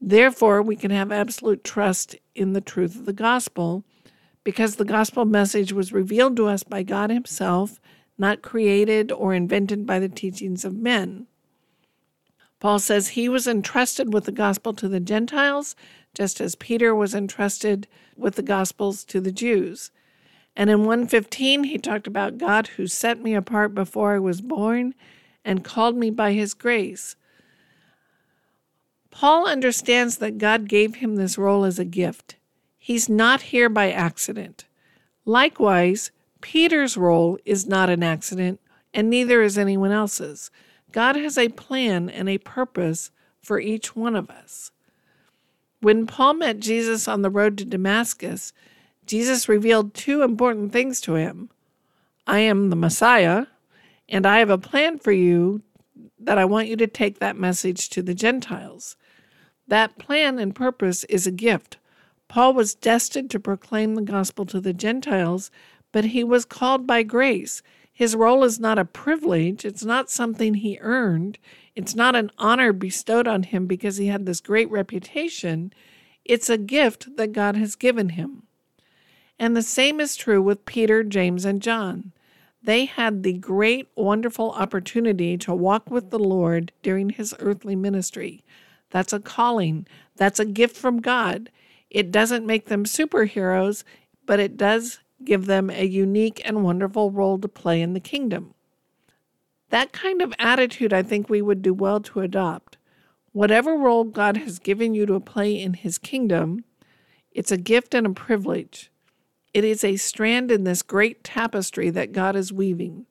Therefore, 0.00 0.62
we 0.62 0.76
can 0.76 0.92
have 0.92 1.10
absolute 1.10 1.64
trust 1.64 2.14
in 2.36 2.52
the 2.52 2.60
truth 2.60 2.94
of 2.94 3.06
the 3.06 3.12
gospel 3.12 3.84
because 4.44 4.76
the 4.76 4.84
gospel 4.84 5.24
message 5.24 5.72
was 5.72 5.92
revealed 5.92 6.36
to 6.36 6.46
us 6.46 6.62
by 6.62 6.82
God 6.82 7.10
Himself, 7.10 7.80
not 8.18 8.42
created 8.42 9.10
or 9.12 9.34
invented 9.34 9.86
by 9.86 9.98
the 9.98 10.08
teachings 10.08 10.64
of 10.64 10.74
men. 10.74 11.26
Paul 12.60 12.78
says 12.78 13.08
he 13.08 13.28
was 13.28 13.48
entrusted 13.48 14.12
with 14.12 14.24
the 14.24 14.32
gospel 14.32 14.72
to 14.74 14.88
the 14.88 15.00
Gentiles, 15.00 15.74
just 16.14 16.40
as 16.40 16.54
Peter 16.54 16.94
was 16.94 17.14
entrusted 17.14 17.88
with 18.16 18.36
the 18.36 18.42
gospels 18.42 19.04
to 19.06 19.20
the 19.20 19.32
Jews. 19.32 19.90
And 20.54 20.70
in 20.70 20.84
115, 20.84 21.64
he 21.64 21.78
talked 21.78 22.06
about 22.06 22.38
God 22.38 22.68
who 22.68 22.86
set 22.86 23.20
me 23.20 23.34
apart 23.34 23.74
before 23.74 24.14
I 24.14 24.20
was 24.20 24.40
born 24.40 24.94
and 25.44 25.64
called 25.64 25.96
me 25.96 26.10
by 26.10 26.34
his 26.34 26.54
grace. 26.54 27.16
Paul 29.10 29.48
understands 29.48 30.18
that 30.18 30.38
God 30.38 30.68
gave 30.68 30.96
him 30.96 31.16
this 31.16 31.36
role 31.36 31.64
as 31.64 31.78
a 31.78 31.84
gift. 31.84 32.36
He's 32.84 33.08
not 33.08 33.42
here 33.42 33.68
by 33.68 33.92
accident. 33.92 34.64
Likewise, 35.24 36.10
Peter's 36.40 36.96
role 36.96 37.38
is 37.44 37.64
not 37.64 37.88
an 37.88 38.02
accident, 38.02 38.58
and 38.92 39.08
neither 39.08 39.40
is 39.40 39.56
anyone 39.56 39.92
else's. 39.92 40.50
God 40.90 41.14
has 41.14 41.38
a 41.38 41.50
plan 41.50 42.10
and 42.10 42.28
a 42.28 42.38
purpose 42.38 43.12
for 43.40 43.60
each 43.60 43.94
one 43.94 44.16
of 44.16 44.28
us. 44.28 44.72
When 45.80 46.08
Paul 46.08 46.34
met 46.34 46.58
Jesus 46.58 47.06
on 47.06 47.22
the 47.22 47.30
road 47.30 47.56
to 47.58 47.64
Damascus, 47.64 48.52
Jesus 49.06 49.48
revealed 49.48 49.94
two 49.94 50.22
important 50.22 50.72
things 50.72 51.00
to 51.02 51.14
him 51.14 51.50
I 52.26 52.40
am 52.40 52.70
the 52.70 52.74
Messiah, 52.74 53.46
and 54.08 54.26
I 54.26 54.40
have 54.40 54.50
a 54.50 54.58
plan 54.58 54.98
for 54.98 55.12
you 55.12 55.62
that 56.18 56.36
I 56.36 56.44
want 56.46 56.66
you 56.66 56.74
to 56.78 56.88
take 56.88 57.20
that 57.20 57.36
message 57.36 57.90
to 57.90 58.02
the 58.02 58.12
Gentiles. 58.12 58.96
That 59.68 59.98
plan 59.98 60.40
and 60.40 60.52
purpose 60.52 61.04
is 61.04 61.28
a 61.28 61.30
gift. 61.30 61.76
Paul 62.32 62.54
was 62.54 62.74
destined 62.74 63.30
to 63.32 63.38
proclaim 63.38 63.94
the 63.94 64.00
gospel 64.00 64.46
to 64.46 64.58
the 64.58 64.72
Gentiles, 64.72 65.50
but 65.92 66.06
he 66.06 66.24
was 66.24 66.46
called 66.46 66.86
by 66.86 67.02
grace. 67.02 67.60
His 67.92 68.16
role 68.16 68.42
is 68.42 68.58
not 68.58 68.78
a 68.78 68.86
privilege, 68.86 69.66
it's 69.66 69.84
not 69.84 70.08
something 70.08 70.54
he 70.54 70.78
earned, 70.80 71.36
it's 71.76 71.94
not 71.94 72.16
an 72.16 72.30
honor 72.38 72.72
bestowed 72.72 73.28
on 73.28 73.42
him 73.42 73.66
because 73.66 73.98
he 73.98 74.06
had 74.06 74.24
this 74.24 74.40
great 74.40 74.70
reputation. 74.70 75.74
It's 76.24 76.48
a 76.48 76.56
gift 76.56 77.18
that 77.18 77.32
God 77.32 77.54
has 77.56 77.76
given 77.76 78.08
him. 78.08 78.44
And 79.38 79.54
the 79.54 79.60
same 79.60 80.00
is 80.00 80.16
true 80.16 80.40
with 80.40 80.64
Peter, 80.64 81.04
James, 81.04 81.44
and 81.44 81.60
John. 81.60 82.14
They 82.62 82.86
had 82.86 83.24
the 83.24 83.34
great, 83.34 83.90
wonderful 83.94 84.52
opportunity 84.52 85.36
to 85.36 85.54
walk 85.54 85.90
with 85.90 86.08
the 86.08 86.18
Lord 86.18 86.72
during 86.82 87.10
his 87.10 87.34
earthly 87.40 87.76
ministry. 87.76 88.42
That's 88.88 89.12
a 89.12 89.20
calling, 89.20 89.86
that's 90.16 90.40
a 90.40 90.46
gift 90.46 90.78
from 90.78 91.02
God. 91.02 91.50
It 91.92 92.10
doesn't 92.10 92.46
make 92.46 92.66
them 92.66 92.84
superheroes, 92.84 93.84
but 94.24 94.40
it 94.40 94.56
does 94.56 95.00
give 95.22 95.44
them 95.44 95.68
a 95.68 95.84
unique 95.84 96.40
and 96.42 96.64
wonderful 96.64 97.10
role 97.10 97.38
to 97.38 97.48
play 97.48 97.82
in 97.82 97.92
the 97.92 98.00
kingdom. 98.00 98.54
That 99.68 99.92
kind 99.92 100.22
of 100.22 100.32
attitude 100.38 100.94
I 100.94 101.02
think 101.02 101.28
we 101.28 101.42
would 101.42 101.60
do 101.60 101.74
well 101.74 102.00
to 102.00 102.20
adopt. 102.20 102.78
Whatever 103.32 103.76
role 103.76 104.04
God 104.04 104.38
has 104.38 104.58
given 104.58 104.94
you 104.94 105.04
to 105.04 105.20
play 105.20 105.60
in 105.60 105.74
His 105.74 105.98
kingdom, 105.98 106.64
it's 107.30 107.52
a 107.52 107.58
gift 107.58 107.94
and 107.94 108.06
a 108.06 108.10
privilege. 108.10 108.90
It 109.52 109.62
is 109.62 109.84
a 109.84 109.96
strand 109.96 110.50
in 110.50 110.64
this 110.64 110.80
great 110.80 111.22
tapestry 111.22 111.90
that 111.90 112.12
God 112.12 112.36
is 112.36 112.54
weaving. 112.54 113.04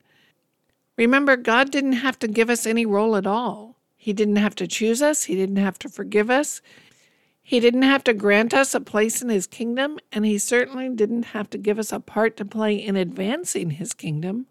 Remember, 0.97 1.37
God 1.37 1.69
didn't 1.69 1.93
have 1.93 2.17
to 2.17 2.27
give 2.27 2.49
us 2.49 2.65
any 2.65 2.85
role 2.85 3.15
at 3.15 3.27
all. 3.27 3.77
He 3.95 4.11
didn't 4.11 4.37
have 4.37 4.55
to 4.55 4.67
choose 4.67 5.03
us, 5.03 5.25
He 5.25 5.35
didn't 5.35 5.57
have 5.57 5.77
to 5.79 5.89
forgive 5.89 6.31
us. 6.31 6.63
He 7.51 7.59
didn't 7.59 7.81
have 7.81 8.05
to 8.05 8.13
grant 8.13 8.53
us 8.53 8.73
a 8.73 8.79
place 8.79 9.21
in 9.21 9.27
his 9.27 9.45
kingdom, 9.45 9.99
and 10.13 10.25
he 10.25 10.37
certainly 10.37 10.87
didn't 10.87 11.23
have 11.35 11.49
to 11.49 11.57
give 11.57 11.79
us 11.79 11.91
a 11.91 11.99
part 11.99 12.37
to 12.37 12.45
play 12.45 12.75
in 12.75 12.95
advancing 12.95 13.71
his 13.71 13.91
kingdom. 13.91 14.45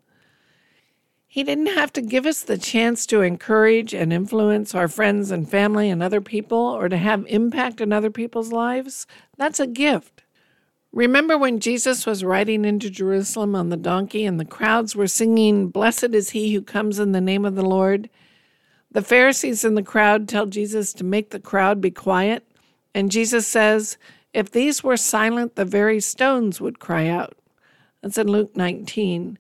He 1.27 1.43
didn't 1.43 1.69
have 1.69 1.95
to 1.95 2.03
give 2.03 2.27
us 2.27 2.43
the 2.43 2.59
chance 2.59 3.07
to 3.07 3.23
encourage 3.23 3.95
and 3.95 4.13
influence 4.13 4.75
our 4.75 4.87
friends 4.87 5.31
and 5.31 5.49
family 5.49 5.89
and 5.89 6.03
other 6.03 6.21
people 6.21 6.59
or 6.59 6.91
to 6.91 6.99
have 6.99 7.25
impact 7.29 7.81
in 7.81 7.91
other 7.91 8.11
people's 8.11 8.53
lives. 8.53 9.07
That's 9.39 9.61
a 9.61 9.67
gift. 9.67 10.23
Remember 10.93 11.39
when 11.39 11.59
Jesus 11.59 12.05
was 12.05 12.23
riding 12.23 12.67
into 12.67 12.91
Jerusalem 12.91 13.55
on 13.55 13.71
the 13.71 13.79
donkey 13.79 14.27
and 14.27 14.39
the 14.39 14.45
crowds 14.45 14.95
were 14.95 15.09
singing, 15.09 15.69
Blessed 15.69 16.15
is 16.15 16.31
he 16.33 16.53
who 16.53 16.61
comes 16.61 16.99
in 16.99 17.13
the 17.13 17.23
name 17.23 17.47
of 17.47 17.55
the 17.55 17.65
Lord? 17.65 18.11
The 18.93 19.01
Pharisees 19.01 19.65
in 19.65 19.75
the 19.75 19.83
crowd 19.83 20.29
tell 20.29 20.45
Jesus 20.45 20.93
to 20.93 21.03
make 21.03 21.31
the 21.31 21.41
crowd 21.41 21.81
be 21.81 21.91
quiet, 21.91 22.47
and 22.95 23.11
Jesus 23.11 23.47
says, 23.47 23.99
If 24.33 24.51
these 24.51 24.83
were 24.83 24.97
silent, 24.97 25.57
the 25.57 25.65
very 25.65 26.01
stones 26.01 26.61
would 26.61 26.79
cry 26.79 27.07
out. 27.07 27.37
That's 28.03 28.19
in 28.19 28.29
Luke 28.29 28.57
19. 28.57 29.39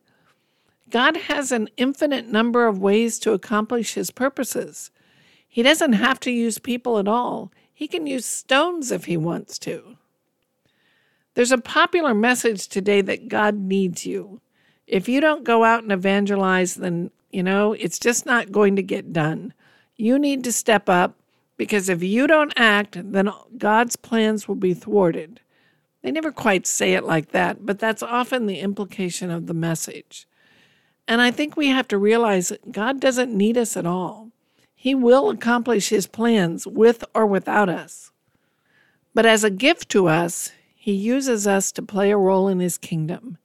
God 0.90 1.16
has 1.16 1.52
an 1.52 1.68
infinite 1.76 2.26
number 2.26 2.66
of 2.66 2.78
ways 2.78 3.18
to 3.20 3.32
accomplish 3.32 3.94
his 3.94 4.10
purposes. 4.10 4.90
He 5.46 5.62
doesn't 5.62 5.94
have 5.94 6.20
to 6.20 6.30
use 6.30 6.58
people 6.58 6.98
at 6.98 7.08
all, 7.08 7.52
he 7.72 7.88
can 7.88 8.06
use 8.06 8.26
stones 8.26 8.92
if 8.92 9.06
he 9.06 9.16
wants 9.16 9.58
to. 9.60 9.96
There's 11.34 11.52
a 11.52 11.58
popular 11.58 12.12
message 12.12 12.68
today 12.68 13.00
that 13.02 13.28
God 13.28 13.54
needs 13.54 14.04
you. 14.04 14.40
If 14.86 15.08
you 15.08 15.20
don't 15.20 15.44
go 15.44 15.64
out 15.64 15.82
and 15.82 15.92
evangelize, 15.92 16.74
then, 16.74 17.10
you 17.30 17.42
know, 17.42 17.72
it's 17.72 17.98
just 17.98 18.26
not 18.26 18.52
going 18.52 18.76
to 18.76 18.82
get 18.82 19.12
done. 19.12 19.54
You 19.96 20.18
need 20.18 20.44
to 20.44 20.52
step 20.52 20.88
up 20.88 21.19
because 21.60 21.90
if 21.90 22.02
you 22.02 22.26
don't 22.26 22.54
act, 22.56 22.96
then 23.12 23.30
God's 23.58 23.94
plans 23.94 24.48
will 24.48 24.54
be 24.54 24.72
thwarted. 24.72 25.40
They 26.00 26.10
never 26.10 26.32
quite 26.32 26.66
say 26.66 26.94
it 26.94 27.04
like 27.04 27.32
that, 27.32 27.66
but 27.66 27.78
that's 27.78 28.02
often 28.02 28.46
the 28.46 28.60
implication 28.60 29.30
of 29.30 29.46
the 29.46 29.52
message. 29.52 30.26
And 31.06 31.20
I 31.20 31.30
think 31.30 31.58
we 31.58 31.66
have 31.66 31.86
to 31.88 31.98
realize 31.98 32.48
that 32.48 32.72
God 32.72 32.98
doesn't 32.98 33.36
need 33.36 33.58
us 33.58 33.76
at 33.76 33.84
all. 33.84 34.30
He 34.74 34.94
will 34.94 35.28
accomplish 35.28 35.90
His 35.90 36.06
plans 36.06 36.66
with 36.66 37.04
or 37.14 37.26
without 37.26 37.68
us. 37.68 38.10
But 39.12 39.26
as 39.26 39.44
a 39.44 39.50
gift 39.50 39.90
to 39.90 40.08
us, 40.08 40.52
He 40.74 40.92
uses 40.92 41.46
us 41.46 41.72
to 41.72 41.82
play 41.82 42.10
a 42.10 42.16
role 42.16 42.48
in 42.48 42.60
His 42.60 42.78
kingdom. 42.78 43.36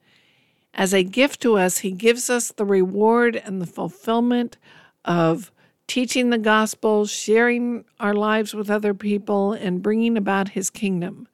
As 0.72 0.94
a 0.94 1.02
gift 1.02 1.42
to 1.42 1.58
us, 1.58 1.80
He 1.80 1.90
gives 1.90 2.30
us 2.30 2.50
the 2.50 2.64
reward 2.64 3.36
and 3.36 3.60
the 3.60 3.66
fulfillment 3.66 4.56
of 5.04 5.52
teaching 5.86 6.30
the 6.30 6.38
gospel, 6.38 7.06
sharing 7.06 7.84
our 8.00 8.14
lives 8.14 8.54
with 8.54 8.70
other 8.70 8.94
people, 8.94 9.52
and 9.52 9.82
bringing 9.82 10.16
about 10.16 10.50
His 10.50 10.70
kingdom. 10.70 11.28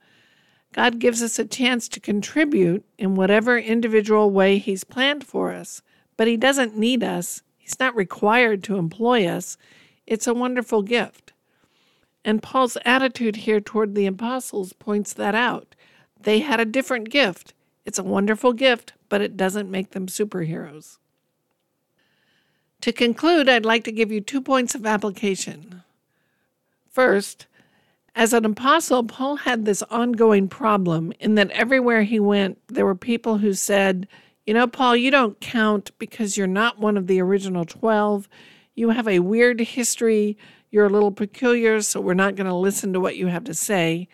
God 0.73 0.99
gives 0.99 1.23
us 1.23 1.39
a 1.39 1.45
chance 1.45 1.89
to 1.89 2.01
contribute 2.01 2.85
in 2.99 3.15
whatever 3.15 3.59
individual 3.59 4.31
way 4.31 4.59
He's 4.59 4.85
planned 4.85 5.25
for 5.25 5.53
us 5.53 5.83
but 6.17 6.29
He 6.29 6.37
doesn't 6.37 6.77
need 6.77 7.03
us. 7.03 7.43
He's 7.57 7.79
not 7.81 7.97
required 7.97 8.63
to 8.65 8.77
employ 8.77 9.27
us. 9.27 9.57
It's 10.07 10.27
a 10.27 10.35
wonderful 10.35 10.83
gift. 10.83 11.33
And 12.25 12.43
Paul's 12.43 12.79
attitude 12.85 13.37
here 13.37 13.61
toward 13.61 13.95
the 13.95 14.07
apostles 14.07 14.73
points 14.73 15.13
that 15.15 15.35
out. 15.35 15.75
They 16.21 16.41
had 16.41 16.61
a 16.61 16.65
different 16.65 17.11
gift. 17.11 17.55
It's 17.85 17.99
a 17.99 18.05
wonderful 18.05 18.53
gift, 18.53 18.93
but 19.09 19.21
it 19.21 19.37
doesn't 19.37 19.71
make 19.71 19.91
them 19.91 20.07
superheroes. 20.07 20.99
To 22.83 22.93
conclude, 22.93 23.49
I'd 23.49 23.65
like 23.65 23.85
to 23.85 23.93
give 23.93 24.11
you 24.11 24.21
two 24.21 24.41
points 24.41 24.75
of 24.75 24.85
application. 24.85 25.83
First, 26.91 27.47
as 28.17 28.33
an 28.33 28.45
apostle, 28.45 29.05
Paul 29.05 29.37
had 29.37 29.65
this 29.65 29.85
ongoing 29.85 30.49
problem 30.49 31.13
in 31.21 31.37
that 31.37 31.53
everywhere 31.53 32.03
he 32.03 32.19
went, 32.19 32.59
there 32.67 32.85
were 32.85 32.97
people 32.97 33.39
who 33.39 33.55
said, 33.55 34.09
you 34.47 34.53
know, 34.53 34.67
Paul, 34.67 34.97
you 34.97 35.13
don't 35.13 35.41
count 35.41 35.93
because 36.01 36.37
you're 36.37 36.49
not 36.49 36.81
one 36.81 36.97
of 36.97 37.07
the 37.07 37.23
original 37.23 37.65
12. 37.65 38.29
You 38.75 38.91
have 38.91 39.07
a 39.07 39.21
weird 39.21 39.61
history. 39.61 40.37
You're 40.73 40.87
a 40.87 40.91
little 40.91 41.13
peculiar, 41.13 41.83
so 41.83 42.01
we're 42.01 42.15
not 42.15 42.35
going 42.35 42.49
to 42.49 42.55
listen 42.55 42.93
to 42.95 43.01
what 43.01 43.17
you 43.17 43.29
have 43.29 43.45
to 43.45 43.55
say. 43.55 44.09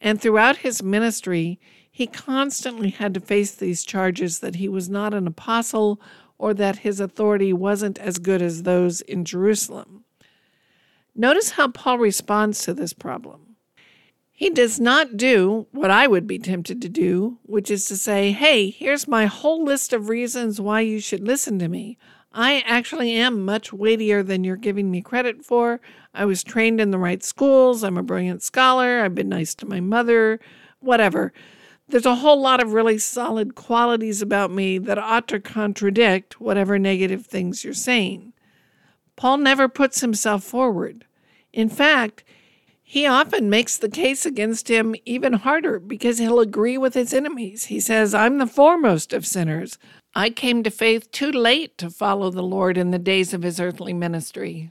And 0.00 0.20
throughout 0.20 0.56
his 0.58 0.82
ministry, 0.82 1.60
he 1.88 2.08
constantly 2.08 2.90
had 2.90 3.14
to 3.14 3.20
face 3.20 3.54
these 3.54 3.84
charges 3.84 4.40
that 4.40 4.56
he 4.56 4.68
was 4.68 4.88
not 4.88 5.14
an 5.14 5.28
apostle 5.28 6.00
or 6.42 6.52
that 6.52 6.78
his 6.78 6.98
authority 6.98 7.52
wasn't 7.52 8.00
as 8.00 8.18
good 8.18 8.42
as 8.42 8.64
those 8.64 9.00
in 9.02 9.24
Jerusalem. 9.24 10.02
Notice 11.14 11.52
how 11.52 11.68
Paul 11.68 11.98
responds 12.00 12.62
to 12.62 12.74
this 12.74 12.92
problem. 12.92 13.54
He 14.32 14.50
does 14.50 14.80
not 14.80 15.16
do 15.16 15.68
what 15.70 15.92
I 15.92 16.08
would 16.08 16.26
be 16.26 16.40
tempted 16.40 16.82
to 16.82 16.88
do, 16.88 17.38
which 17.44 17.70
is 17.70 17.84
to 17.84 17.96
say, 17.96 18.32
hey, 18.32 18.70
here's 18.70 19.06
my 19.06 19.26
whole 19.26 19.62
list 19.64 19.92
of 19.92 20.08
reasons 20.08 20.60
why 20.60 20.80
you 20.80 20.98
should 20.98 21.24
listen 21.24 21.60
to 21.60 21.68
me. 21.68 21.96
I 22.32 22.64
actually 22.66 23.12
am 23.12 23.44
much 23.44 23.72
weightier 23.72 24.24
than 24.24 24.42
you're 24.42 24.56
giving 24.56 24.90
me 24.90 25.00
credit 25.00 25.44
for. 25.44 25.80
I 26.12 26.24
was 26.24 26.42
trained 26.42 26.80
in 26.80 26.90
the 26.90 26.98
right 26.98 27.22
schools. 27.22 27.84
I'm 27.84 27.96
a 27.96 28.02
brilliant 28.02 28.42
scholar. 28.42 29.04
I've 29.04 29.14
been 29.14 29.28
nice 29.28 29.54
to 29.54 29.66
my 29.66 29.78
mother, 29.78 30.40
whatever. 30.80 31.32
There's 31.92 32.06
a 32.06 32.14
whole 32.14 32.40
lot 32.40 32.62
of 32.62 32.72
really 32.72 32.96
solid 32.96 33.54
qualities 33.54 34.22
about 34.22 34.50
me 34.50 34.78
that 34.78 34.96
ought 34.96 35.28
to 35.28 35.38
contradict 35.38 36.40
whatever 36.40 36.78
negative 36.78 37.26
things 37.26 37.64
you're 37.64 37.74
saying. 37.74 38.32
Paul 39.14 39.36
never 39.36 39.68
puts 39.68 40.00
himself 40.00 40.42
forward. 40.42 41.04
In 41.52 41.68
fact, 41.68 42.24
he 42.82 43.04
often 43.04 43.50
makes 43.50 43.76
the 43.76 43.90
case 43.90 44.24
against 44.24 44.70
him 44.70 44.94
even 45.04 45.34
harder 45.34 45.78
because 45.78 46.16
he'll 46.16 46.40
agree 46.40 46.78
with 46.78 46.94
his 46.94 47.12
enemies. 47.12 47.66
He 47.66 47.78
says, 47.78 48.14
I'm 48.14 48.38
the 48.38 48.46
foremost 48.46 49.12
of 49.12 49.26
sinners. 49.26 49.76
I 50.14 50.30
came 50.30 50.62
to 50.62 50.70
faith 50.70 51.10
too 51.10 51.30
late 51.30 51.76
to 51.76 51.90
follow 51.90 52.30
the 52.30 52.42
Lord 52.42 52.78
in 52.78 52.90
the 52.90 52.98
days 52.98 53.34
of 53.34 53.42
his 53.42 53.60
earthly 53.60 53.92
ministry. 53.92 54.70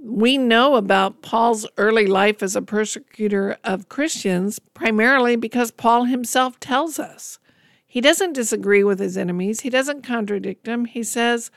We 0.00 0.38
know 0.38 0.76
about 0.76 1.22
Paul's 1.22 1.66
early 1.76 2.06
life 2.06 2.42
as 2.42 2.54
a 2.54 2.62
persecutor 2.62 3.56
of 3.64 3.88
Christians 3.88 4.58
primarily 4.74 5.36
because 5.36 5.70
Paul 5.70 6.04
himself 6.04 6.58
tells 6.60 6.98
us. 6.98 7.38
He 7.86 8.00
doesn't 8.00 8.34
disagree 8.34 8.84
with 8.84 8.98
his 8.98 9.16
enemies, 9.16 9.60
he 9.60 9.70
doesn't 9.70 10.02
contradict 10.02 10.64
them. 10.64 10.84
He 10.84 11.02
says, 11.02 11.50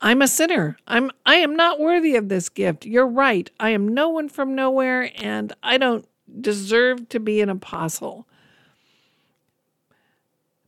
I'm 0.00 0.22
a 0.22 0.28
sinner. 0.28 0.76
I'm 0.86 1.10
I 1.26 1.36
am 1.36 1.56
not 1.56 1.80
worthy 1.80 2.14
of 2.14 2.28
this 2.28 2.48
gift. 2.48 2.86
You're 2.86 3.06
right. 3.06 3.50
I 3.58 3.70
am 3.70 3.88
no 3.88 4.08
one 4.08 4.28
from 4.28 4.54
nowhere 4.54 5.10
and 5.16 5.52
I 5.62 5.78
don't 5.78 6.06
deserve 6.40 7.08
to 7.08 7.20
be 7.20 7.40
an 7.40 7.48
apostle. 7.48 8.26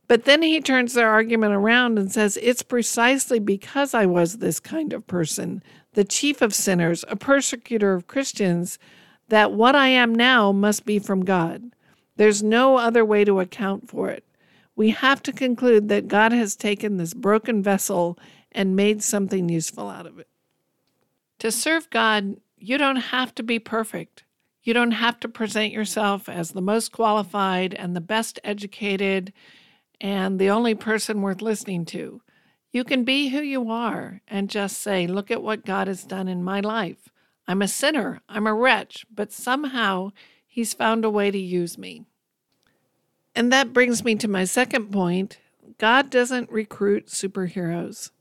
But 0.07 0.25
then 0.25 0.41
he 0.41 0.59
turns 0.59 0.93
their 0.93 1.09
argument 1.09 1.53
around 1.53 1.97
and 1.97 2.11
says, 2.11 2.37
It's 2.41 2.63
precisely 2.63 3.39
because 3.39 3.93
I 3.93 4.05
was 4.05 4.39
this 4.39 4.59
kind 4.59 4.91
of 4.91 5.07
person, 5.07 5.63
the 5.93 6.03
chief 6.03 6.41
of 6.41 6.53
sinners, 6.53 7.03
a 7.07 7.15
persecutor 7.15 7.93
of 7.93 8.07
Christians, 8.07 8.79
that 9.27 9.51
what 9.51 9.75
I 9.75 9.87
am 9.87 10.13
now 10.13 10.51
must 10.51 10.85
be 10.85 10.99
from 10.99 11.25
God. 11.25 11.71
There's 12.15 12.43
no 12.43 12.77
other 12.77 13.03
way 13.03 13.23
to 13.25 13.39
account 13.39 13.89
for 13.89 14.09
it. 14.09 14.25
We 14.75 14.91
have 14.91 15.21
to 15.23 15.33
conclude 15.33 15.89
that 15.89 16.07
God 16.07 16.31
has 16.31 16.55
taken 16.55 16.97
this 16.97 17.13
broken 17.13 17.61
vessel 17.61 18.17
and 18.51 18.75
made 18.75 19.03
something 19.03 19.49
useful 19.49 19.89
out 19.89 20.05
of 20.05 20.19
it. 20.19 20.27
To 21.39 21.51
serve 21.51 21.89
God, 21.89 22.37
you 22.57 22.77
don't 22.77 22.97
have 22.97 23.33
to 23.35 23.43
be 23.43 23.59
perfect. 23.59 24.23
You 24.63 24.73
don't 24.73 24.91
have 24.91 25.19
to 25.21 25.27
present 25.27 25.73
yourself 25.73 26.29
as 26.29 26.51
the 26.51 26.61
most 26.61 26.91
qualified 26.91 27.73
and 27.73 27.95
the 27.95 28.01
best 28.01 28.39
educated 28.43 29.33
and 29.99 30.39
the 30.39 30.49
only 30.49 30.75
person 30.75 31.21
worth 31.21 31.41
listening 31.41 31.85
to. 31.85 32.21
You 32.71 32.83
can 32.83 33.03
be 33.03 33.29
who 33.29 33.41
you 33.41 33.69
are 33.69 34.21
and 34.27 34.49
just 34.49 34.81
say, 34.81 35.05
Look 35.05 35.29
at 35.29 35.43
what 35.43 35.65
God 35.65 35.87
has 35.87 36.03
done 36.03 36.27
in 36.27 36.43
my 36.43 36.59
life. 36.61 37.09
I'm 37.47 37.61
a 37.61 37.67
sinner, 37.67 38.21
I'm 38.29 38.47
a 38.47 38.53
wretch, 38.53 39.05
but 39.13 39.31
somehow 39.31 40.11
He's 40.47 40.73
found 40.73 41.05
a 41.05 41.09
way 41.09 41.31
to 41.31 41.37
use 41.37 41.77
me. 41.77 42.05
And 43.35 43.51
that 43.51 43.73
brings 43.73 44.03
me 44.03 44.15
to 44.15 44.27
my 44.27 44.45
second 44.45 44.91
point 44.91 45.39
God 45.77 46.09
doesn't 46.09 46.51
recruit 46.51 47.07
superheroes. 47.07 48.11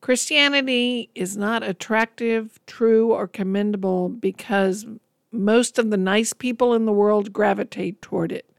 Christianity 0.00 1.10
is 1.14 1.36
not 1.36 1.62
attractive, 1.62 2.58
true, 2.66 3.12
or 3.12 3.28
commendable 3.28 4.08
because 4.08 4.84
most 5.30 5.78
of 5.78 5.90
the 5.90 5.96
nice 5.96 6.32
people 6.32 6.74
in 6.74 6.86
the 6.86 6.92
world 6.92 7.32
gravitate 7.32 8.02
toward 8.02 8.32
it. 8.32 8.51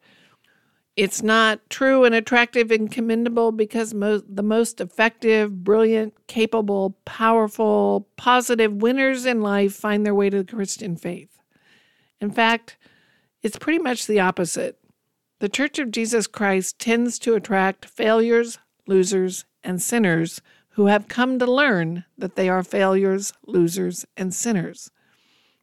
It's 0.95 1.23
not 1.23 1.67
true 1.71 2.03
and 2.03 2.13
attractive 2.13 2.69
and 2.69 2.91
commendable 2.91 3.51
because 3.51 3.91
the 3.91 4.43
most 4.43 4.79
effective, 4.79 5.63
brilliant, 5.63 6.13
capable, 6.27 6.95
powerful, 7.03 8.07
positive 8.15 8.73
winners 8.73 9.25
in 9.25 9.41
life 9.41 9.73
find 9.73 10.05
their 10.05 10.13
way 10.13 10.29
to 10.29 10.43
the 10.43 10.55
Christian 10.55 10.95
faith. 10.95 11.39
In 12.21 12.29
fact, 12.29 12.77
it's 13.41 13.57
pretty 13.57 13.79
much 13.79 14.05
the 14.05 14.19
opposite. 14.19 14.77
The 15.39 15.49
Church 15.49 15.79
of 15.79 15.89
Jesus 15.89 16.27
Christ 16.27 16.77
tends 16.77 17.17
to 17.19 17.33
attract 17.33 17.85
failures, 17.85 18.59
losers, 18.85 19.45
and 19.63 19.81
sinners 19.81 20.41
who 20.75 20.85
have 20.85 21.07
come 21.07 21.39
to 21.39 21.51
learn 21.51 22.05
that 22.17 22.35
they 22.35 22.49
are 22.49 22.63
failures, 22.63 23.33
losers, 23.47 24.05
and 24.15 24.33
sinners. 24.33 24.91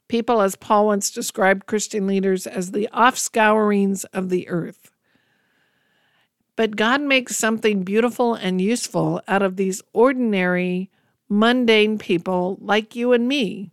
People, 0.09 0.41
as 0.41 0.57
Paul 0.57 0.87
once 0.87 1.11
described 1.11 1.67
Christian 1.67 2.07
leaders, 2.07 2.47
as 2.49 2.73
the 2.73 2.89
offscourings 2.89 4.05
of 4.07 4.29
the 4.29 4.49
earth. 4.49 4.90
But 6.61 6.77
God 6.77 7.01
makes 7.01 7.37
something 7.37 7.85
beautiful 7.85 8.35
and 8.35 8.61
useful 8.61 9.23
out 9.27 9.41
of 9.41 9.57
these 9.57 9.81
ordinary, 9.95 10.91
mundane 11.27 11.97
people 11.97 12.59
like 12.61 12.95
you 12.95 13.15
and 13.15 13.27
me. 13.27 13.71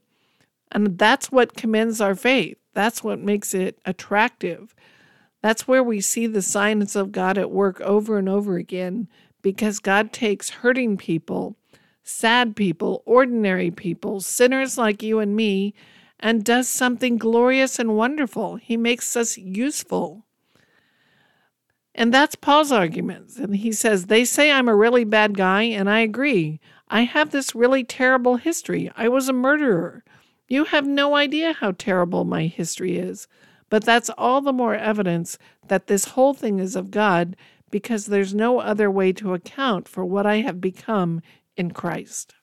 And 0.71 0.97
that's 0.97 1.29
what 1.29 1.57
commends 1.57 1.99
our 1.99 2.15
faith. 2.15 2.57
That's 2.73 3.03
what 3.03 3.19
makes 3.19 3.53
it 3.53 3.77
attractive. 3.83 4.73
That's 5.41 5.67
where 5.67 5.83
we 5.83 5.99
see 5.99 6.27
the 6.27 6.41
signs 6.41 6.95
of 6.95 7.11
God 7.11 7.37
at 7.37 7.51
work 7.51 7.81
over 7.81 8.17
and 8.17 8.29
over 8.29 8.55
again 8.55 9.09
because 9.41 9.79
God 9.79 10.13
takes 10.13 10.49
hurting 10.49 10.95
people, 10.95 11.57
sad 12.03 12.55
people, 12.55 13.03
ordinary 13.05 13.69
people, 13.69 14.21
sinners 14.21 14.77
like 14.77 15.03
you 15.03 15.19
and 15.19 15.35
me, 15.35 15.73
and 16.21 16.41
does 16.41 16.69
something 16.69 17.17
glorious 17.17 17.79
and 17.79 17.97
wonderful. 17.97 18.55
He 18.55 18.77
makes 18.77 19.17
us 19.17 19.37
useful. 19.37 20.23
And 21.97 22.13
that's 22.13 22.35
Paul's 22.35 22.71
argument. 22.71 23.37
And 23.37 23.55
he 23.55 23.71
says, 23.71 24.05
They 24.05 24.23
say 24.23 24.51
I'm 24.51 24.69
a 24.69 24.75
really 24.75 25.03
bad 25.03 25.35
guy, 25.35 25.63
and 25.63 25.89
I 25.89 26.01
agree. 26.01 26.59
I 26.87 27.01
have 27.01 27.31
this 27.31 27.55
really 27.55 27.83
terrible 27.83 28.37
history. 28.37 28.91
I 28.95 29.09
was 29.09 29.27
a 29.27 29.33
murderer. 29.33 30.03
You 30.47 30.65
have 30.65 30.85
no 30.85 31.15
idea 31.15 31.53
how 31.53 31.71
terrible 31.71 32.23
my 32.23 32.43
history 32.43 32.97
is. 32.97 33.27
But 33.69 33.83
that's 33.83 34.11
all 34.11 34.41
the 34.41 34.53
more 34.53 34.75
evidence 34.75 35.37
that 35.67 35.87
this 35.87 36.05
whole 36.05 36.33
thing 36.35 36.59
is 36.59 36.75
of 36.75 36.91
God 36.91 37.35
because 37.71 38.05
there's 38.05 38.33
no 38.33 38.59
other 38.59 38.89
way 38.89 39.11
to 39.13 39.33
account 39.33 39.89
for 39.89 40.05
what 40.05 40.25
I 40.25 40.37
have 40.37 40.61
become 40.61 41.21
in 41.57 41.71
Christ. 41.71 42.35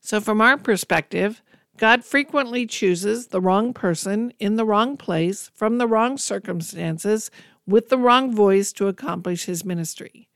So, 0.00 0.20
from 0.20 0.40
our 0.40 0.58
perspective, 0.58 1.40
God 1.80 2.04
frequently 2.04 2.66
chooses 2.66 3.28
the 3.28 3.40
wrong 3.40 3.72
person 3.72 4.34
in 4.38 4.56
the 4.56 4.66
wrong 4.66 4.98
place 4.98 5.50
from 5.54 5.78
the 5.78 5.86
wrong 5.86 6.18
circumstances 6.18 7.30
with 7.66 7.88
the 7.88 7.96
wrong 7.96 8.34
voice 8.34 8.70
to 8.74 8.86
accomplish 8.86 9.46
his 9.46 9.64
ministry. 9.64 10.28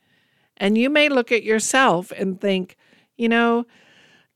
And 0.57 0.78
you 0.78 0.88
may 0.88 1.11
look 1.11 1.30
at 1.30 1.42
yourself 1.42 2.11
and 2.12 2.40
think, 2.40 2.78
you 3.18 3.28
know, 3.28 3.66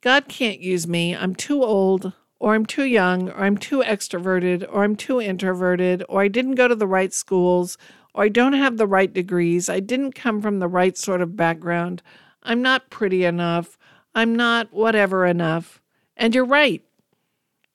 God 0.03 0.29
can't 0.29 0.61
use 0.61 0.87
me. 0.87 1.17
I'm 1.17 1.35
too 1.35 1.65
old 1.65 2.13
or 2.39 2.55
I'm 2.55 2.67
too 2.67 2.85
young, 2.85 3.31
or 3.31 3.41
I'm 3.41 3.57
too 3.57 3.81
extroverted, 3.81 4.69
or 4.71 4.85
I'm 4.85 4.95
too 4.95 5.19
introverted, 5.19 6.05
or 6.11 6.21
I 6.21 6.29
didn't 6.29 6.57
go 6.57 6.69
to 6.69 6.77
the 6.77 6.87
right 6.87 7.13
schools, 7.13 7.79
or 8.15 8.25
I 8.25 8.29
don't 8.29 8.53
have 8.53 8.77
the 8.77 8.87
right 8.87 9.13
degrees, 9.13 9.69
I 9.69 9.81
didn't 9.81 10.13
come 10.13 10.41
from 10.41 10.61
the 10.61 10.69
right 10.69 10.97
sort 10.97 11.21
of 11.21 11.35
background, 11.35 12.01
I'm 12.45 12.63
not 12.63 12.91
pretty 12.91 13.25
enough, 13.25 13.77
I'm 14.15 14.37
not 14.37 14.73
whatever 14.73 15.27
enough. 15.27 15.83
And 16.17 16.33
you're 16.33 16.45
right. 16.45 16.81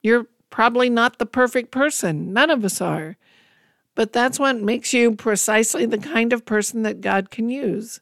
You're 0.03 0.27
probably 0.51 0.89
not 0.89 1.17
the 1.17 1.25
perfect 1.25 1.71
person. 1.71 2.31
None 2.31 2.51
of 2.51 2.63
us 2.63 2.79
are. 2.79 3.17
But 3.95 4.13
that's 4.13 4.39
what 4.39 4.57
makes 4.57 4.93
you 4.93 5.15
precisely 5.15 5.85
the 5.85 5.97
kind 5.97 6.33
of 6.33 6.45
person 6.45 6.83
that 6.83 7.01
God 7.01 7.31
can 7.31 7.49
use. 7.49 8.01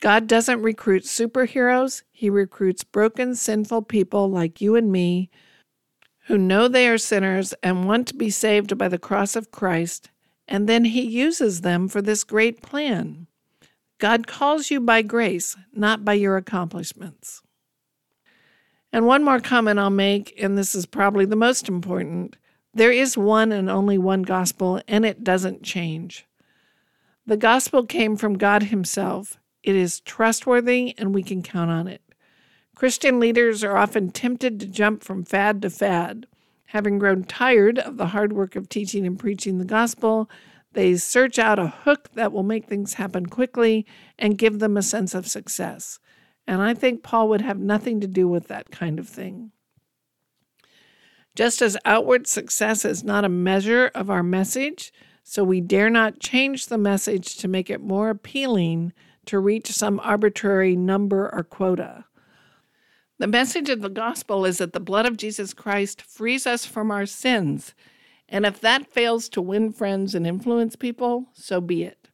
God 0.00 0.26
doesn't 0.26 0.62
recruit 0.62 1.04
superheroes, 1.04 2.02
He 2.12 2.28
recruits 2.28 2.84
broken, 2.84 3.34
sinful 3.34 3.82
people 3.82 4.30
like 4.30 4.60
you 4.60 4.76
and 4.76 4.92
me 4.92 5.30
who 6.26 6.36
know 6.36 6.66
they 6.66 6.88
are 6.88 6.98
sinners 6.98 7.54
and 7.62 7.86
want 7.86 8.08
to 8.08 8.14
be 8.14 8.30
saved 8.30 8.76
by 8.76 8.88
the 8.88 8.98
cross 8.98 9.36
of 9.36 9.52
Christ, 9.52 10.10
and 10.48 10.68
then 10.68 10.84
He 10.84 11.02
uses 11.02 11.60
them 11.60 11.88
for 11.88 12.02
this 12.02 12.24
great 12.24 12.62
plan. 12.62 13.28
God 13.98 14.26
calls 14.26 14.70
you 14.70 14.80
by 14.80 15.02
grace, 15.02 15.56
not 15.72 16.04
by 16.04 16.14
your 16.14 16.36
accomplishments. 16.36 17.42
And 18.96 19.06
one 19.06 19.24
more 19.24 19.40
comment 19.40 19.78
I'll 19.78 19.90
make, 19.90 20.32
and 20.42 20.56
this 20.56 20.74
is 20.74 20.86
probably 20.86 21.26
the 21.26 21.36
most 21.36 21.68
important 21.68 22.34
there 22.72 22.90
is 22.90 23.18
one 23.18 23.52
and 23.52 23.68
only 23.68 23.98
one 23.98 24.22
gospel, 24.22 24.80
and 24.88 25.04
it 25.04 25.22
doesn't 25.22 25.62
change. 25.62 26.24
The 27.26 27.36
gospel 27.36 27.84
came 27.84 28.16
from 28.16 28.38
God 28.38 28.62
Himself. 28.62 29.36
It 29.62 29.76
is 29.76 30.00
trustworthy, 30.00 30.94
and 30.96 31.14
we 31.14 31.22
can 31.22 31.42
count 31.42 31.70
on 31.70 31.88
it. 31.88 32.00
Christian 32.74 33.20
leaders 33.20 33.62
are 33.62 33.76
often 33.76 34.12
tempted 34.12 34.58
to 34.60 34.66
jump 34.66 35.04
from 35.04 35.24
fad 35.24 35.60
to 35.60 35.68
fad. 35.68 36.26
Having 36.68 36.98
grown 36.98 37.24
tired 37.24 37.78
of 37.78 37.98
the 37.98 38.06
hard 38.06 38.32
work 38.32 38.56
of 38.56 38.70
teaching 38.70 39.06
and 39.06 39.18
preaching 39.18 39.58
the 39.58 39.66
gospel, 39.66 40.30
they 40.72 40.96
search 40.96 41.38
out 41.38 41.58
a 41.58 41.68
hook 41.68 42.08
that 42.14 42.32
will 42.32 42.42
make 42.42 42.64
things 42.64 42.94
happen 42.94 43.26
quickly 43.26 43.84
and 44.18 44.38
give 44.38 44.58
them 44.58 44.78
a 44.78 44.82
sense 44.82 45.14
of 45.14 45.28
success. 45.28 45.98
And 46.46 46.62
I 46.62 46.74
think 46.74 47.02
Paul 47.02 47.28
would 47.28 47.42
have 47.42 47.58
nothing 47.58 48.00
to 48.00 48.06
do 48.06 48.28
with 48.28 48.48
that 48.48 48.70
kind 48.70 48.98
of 48.98 49.08
thing. 49.08 49.50
Just 51.34 51.60
as 51.60 51.76
outward 51.84 52.26
success 52.26 52.84
is 52.84 53.04
not 53.04 53.24
a 53.24 53.28
measure 53.28 53.90
of 53.94 54.08
our 54.08 54.22
message, 54.22 54.92
so 55.22 55.44
we 55.44 55.60
dare 55.60 55.90
not 55.90 56.20
change 56.20 56.66
the 56.66 56.78
message 56.78 57.36
to 57.36 57.48
make 57.48 57.68
it 57.68 57.82
more 57.82 58.10
appealing 58.10 58.92
to 59.26 59.38
reach 59.40 59.66
some 59.66 60.00
arbitrary 60.00 60.76
number 60.76 61.28
or 61.34 61.42
quota. 61.42 62.04
The 63.18 63.26
message 63.26 63.68
of 63.68 63.80
the 63.80 63.90
gospel 63.90 64.44
is 64.44 64.58
that 64.58 64.72
the 64.72 64.80
blood 64.80 65.04
of 65.04 65.16
Jesus 65.16 65.52
Christ 65.52 66.00
frees 66.00 66.46
us 66.46 66.64
from 66.64 66.90
our 66.90 67.06
sins. 67.06 67.74
And 68.28 68.46
if 68.46 68.60
that 68.60 68.86
fails 68.86 69.28
to 69.30 69.42
win 69.42 69.72
friends 69.72 70.14
and 70.14 70.26
influence 70.26 70.76
people, 70.76 71.26
so 71.32 71.60
be 71.60 71.82
it. 71.82 72.05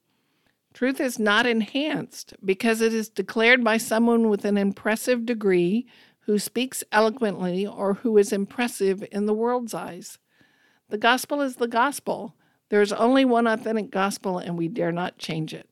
Truth 0.73 1.01
is 1.01 1.19
not 1.19 1.47
enhanced 1.47 2.35
because 2.45 2.81
it 2.81 2.95
is 2.95 3.09
declared 3.09 3.63
by 3.63 3.77
someone 3.77 4.29
with 4.29 4.45
an 4.45 4.57
impressive 4.57 5.27
degree 5.27 5.87
who 6.21 6.39
speaks 6.39 6.83
eloquently 6.93 7.67
or 7.67 7.95
who 7.95 8.17
is 8.17 8.33
impressive 8.33 9.05
in 9.13 9.27
the 9.27 9.35
world's 9.35 9.75
eyes. 9.75 10.19
The 10.89 10.99
gospel 10.99 11.41
is 11.41 11.57
the 11.57 11.69
gospel. 11.69 12.35
There 12.69 12.81
is 12.81 12.93
only 12.93 13.25
one 13.25 13.47
authentic 13.47 13.91
gospel, 13.91 14.39
and 14.39 14.57
we 14.57 14.69
dare 14.69 14.93
not 14.93 15.19
change 15.19 15.53
it. 15.53 15.69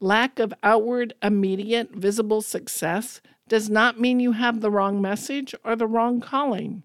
Lack 0.00 0.40
of 0.40 0.52
outward, 0.64 1.14
immediate, 1.22 1.92
visible 1.92 2.42
success 2.42 3.20
does 3.46 3.70
not 3.70 4.00
mean 4.00 4.18
you 4.18 4.32
have 4.32 4.60
the 4.60 4.70
wrong 4.70 5.00
message 5.00 5.54
or 5.64 5.76
the 5.76 5.86
wrong 5.86 6.20
calling. 6.20 6.82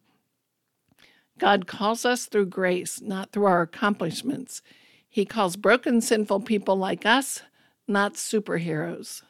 God 1.40 1.66
calls 1.66 2.06
us 2.06 2.26
through 2.26 2.48
grace, 2.48 3.02
not 3.02 3.32
through 3.32 3.46
our 3.46 3.62
accomplishments. 3.62 4.62
He 5.10 5.26
calls 5.26 5.56
broken, 5.56 6.02
sinful 6.02 6.42
people 6.42 6.76
like 6.76 7.06
us, 7.06 7.42
not 7.88 8.16
superheroes. 8.16 9.24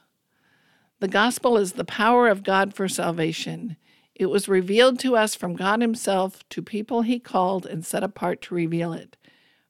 The 0.99 1.07
gospel 1.07 1.57
is 1.57 1.73
the 1.73 1.85
power 1.85 2.27
of 2.27 2.43
God 2.43 2.73
for 2.73 2.87
salvation. 2.87 3.77
It 4.15 4.27
was 4.27 4.49
revealed 4.49 4.97
to 4.99 5.15
us 5.15 5.35
from 5.35 5.55
God 5.55 5.81
Himself 5.81 6.47
to 6.49 6.61
people 6.63 7.03
He 7.03 7.19
called 7.19 7.67
and 7.67 7.85
set 7.85 8.03
apart 8.03 8.41
to 8.43 8.55
reveal 8.55 8.93
it. 8.93 9.15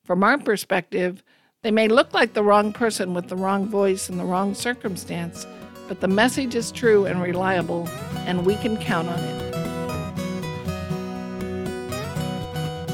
From 0.05 0.23
our 0.23 0.37
perspective, 0.37 1.21
they 1.63 1.71
may 1.71 1.89
look 1.89 2.13
like 2.13 2.33
the 2.33 2.43
wrong 2.43 2.71
person 2.71 3.13
with 3.13 3.27
the 3.27 3.35
wrong 3.35 3.67
voice 3.67 4.07
and 4.07 4.17
the 4.17 4.23
wrong 4.23 4.53
circumstance, 4.53 5.45
but 5.89 5.99
the 5.99 6.07
message 6.07 6.55
is 6.55 6.71
true 6.71 7.05
and 7.05 7.21
reliable, 7.21 7.89
and 8.25 8.45
we 8.45 8.55
can 8.55 8.77
count 8.77 9.09
on 9.09 9.19
it. 9.19 9.47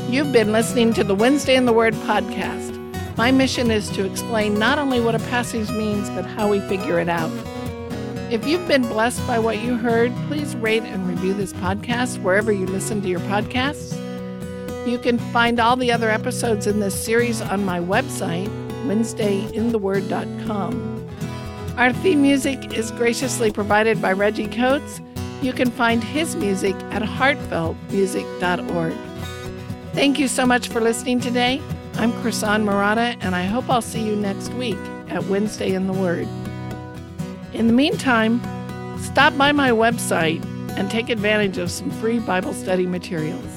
You've 0.09 0.31
been 0.31 0.51
listening 0.51 0.93
to 0.93 1.03
the 1.03 1.13
Wednesday 1.13 1.55
in 1.55 1.65
the 1.65 1.73
Word 1.73 1.93
podcast. 1.93 2.72
My 3.15 3.31
mission 3.31 3.69
is 3.69 3.89
to 3.89 4.05
explain 4.05 4.57
not 4.57 4.79
only 4.79 4.99
what 4.99 5.13
a 5.13 5.19
passage 5.19 5.69
means, 5.69 6.09
but 6.09 6.25
how 6.25 6.49
we 6.49 6.59
figure 6.61 6.99
it 6.99 7.09
out. 7.09 7.29
If 8.31 8.47
you've 8.47 8.67
been 8.67 8.81
blessed 8.81 9.27
by 9.27 9.37
what 9.37 9.61
you 9.61 9.77
heard, 9.77 10.11
please 10.27 10.55
rate 10.55 10.81
and 10.81 11.07
review 11.07 11.35
this 11.35 11.53
podcast 11.53 12.19
wherever 12.23 12.51
you 12.51 12.65
listen 12.65 13.03
to 13.03 13.07
your 13.07 13.19
podcasts. 13.21 13.95
You 14.87 14.97
can 14.97 15.19
find 15.19 15.59
all 15.59 15.75
the 15.75 15.91
other 15.91 16.09
episodes 16.09 16.65
in 16.65 16.79
this 16.79 16.99
series 16.99 17.39
on 17.39 17.63
my 17.63 17.79
website, 17.79 18.47
WednesdayInTheWord.com. 18.87 21.09
Our 21.77 21.93
theme 21.93 22.23
music 22.23 22.75
is 22.75 22.89
graciously 22.91 23.51
provided 23.51 24.01
by 24.01 24.13
Reggie 24.13 24.47
Coates. 24.47 25.01
You 25.43 25.53
can 25.53 25.69
find 25.69 26.03
his 26.03 26.35
music 26.35 26.73
at 26.91 27.03
heartfeltmusic.org. 27.03 28.93
Thank 29.93 30.17
you 30.17 30.27
so 30.27 30.47
much 30.47 30.69
for 30.69 30.81
listening 30.81 31.19
today. 31.19 31.61
I'm 31.95 32.11
Krisan 32.13 32.63
Murata, 32.63 33.15
and 33.21 33.35
I 33.35 33.43
hope 33.43 33.69
I'll 33.69 33.81
see 33.81 34.03
you 34.03 34.15
next 34.15 34.51
week 34.53 34.77
at 35.09 35.23
Wednesday 35.25 35.73
in 35.73 35.85
the 35.85 35.93
Word. 35.93 36.27
In 37.53 37.67
the 37.67 37.73
meantime, 37.73 38.41
stop 38.99 39.37
by 39.37 39.51
my 39.51 39.69
website 39.69 40.43
and 40.75 40.89
take 40.89 41.09
advantage 41.09 41.59
of 41.59 41.69
some 41.69 41.91
free 41.91 42.17
Bible 42.17 42.53
study 42.53 42.87
materials. 42.87 43.52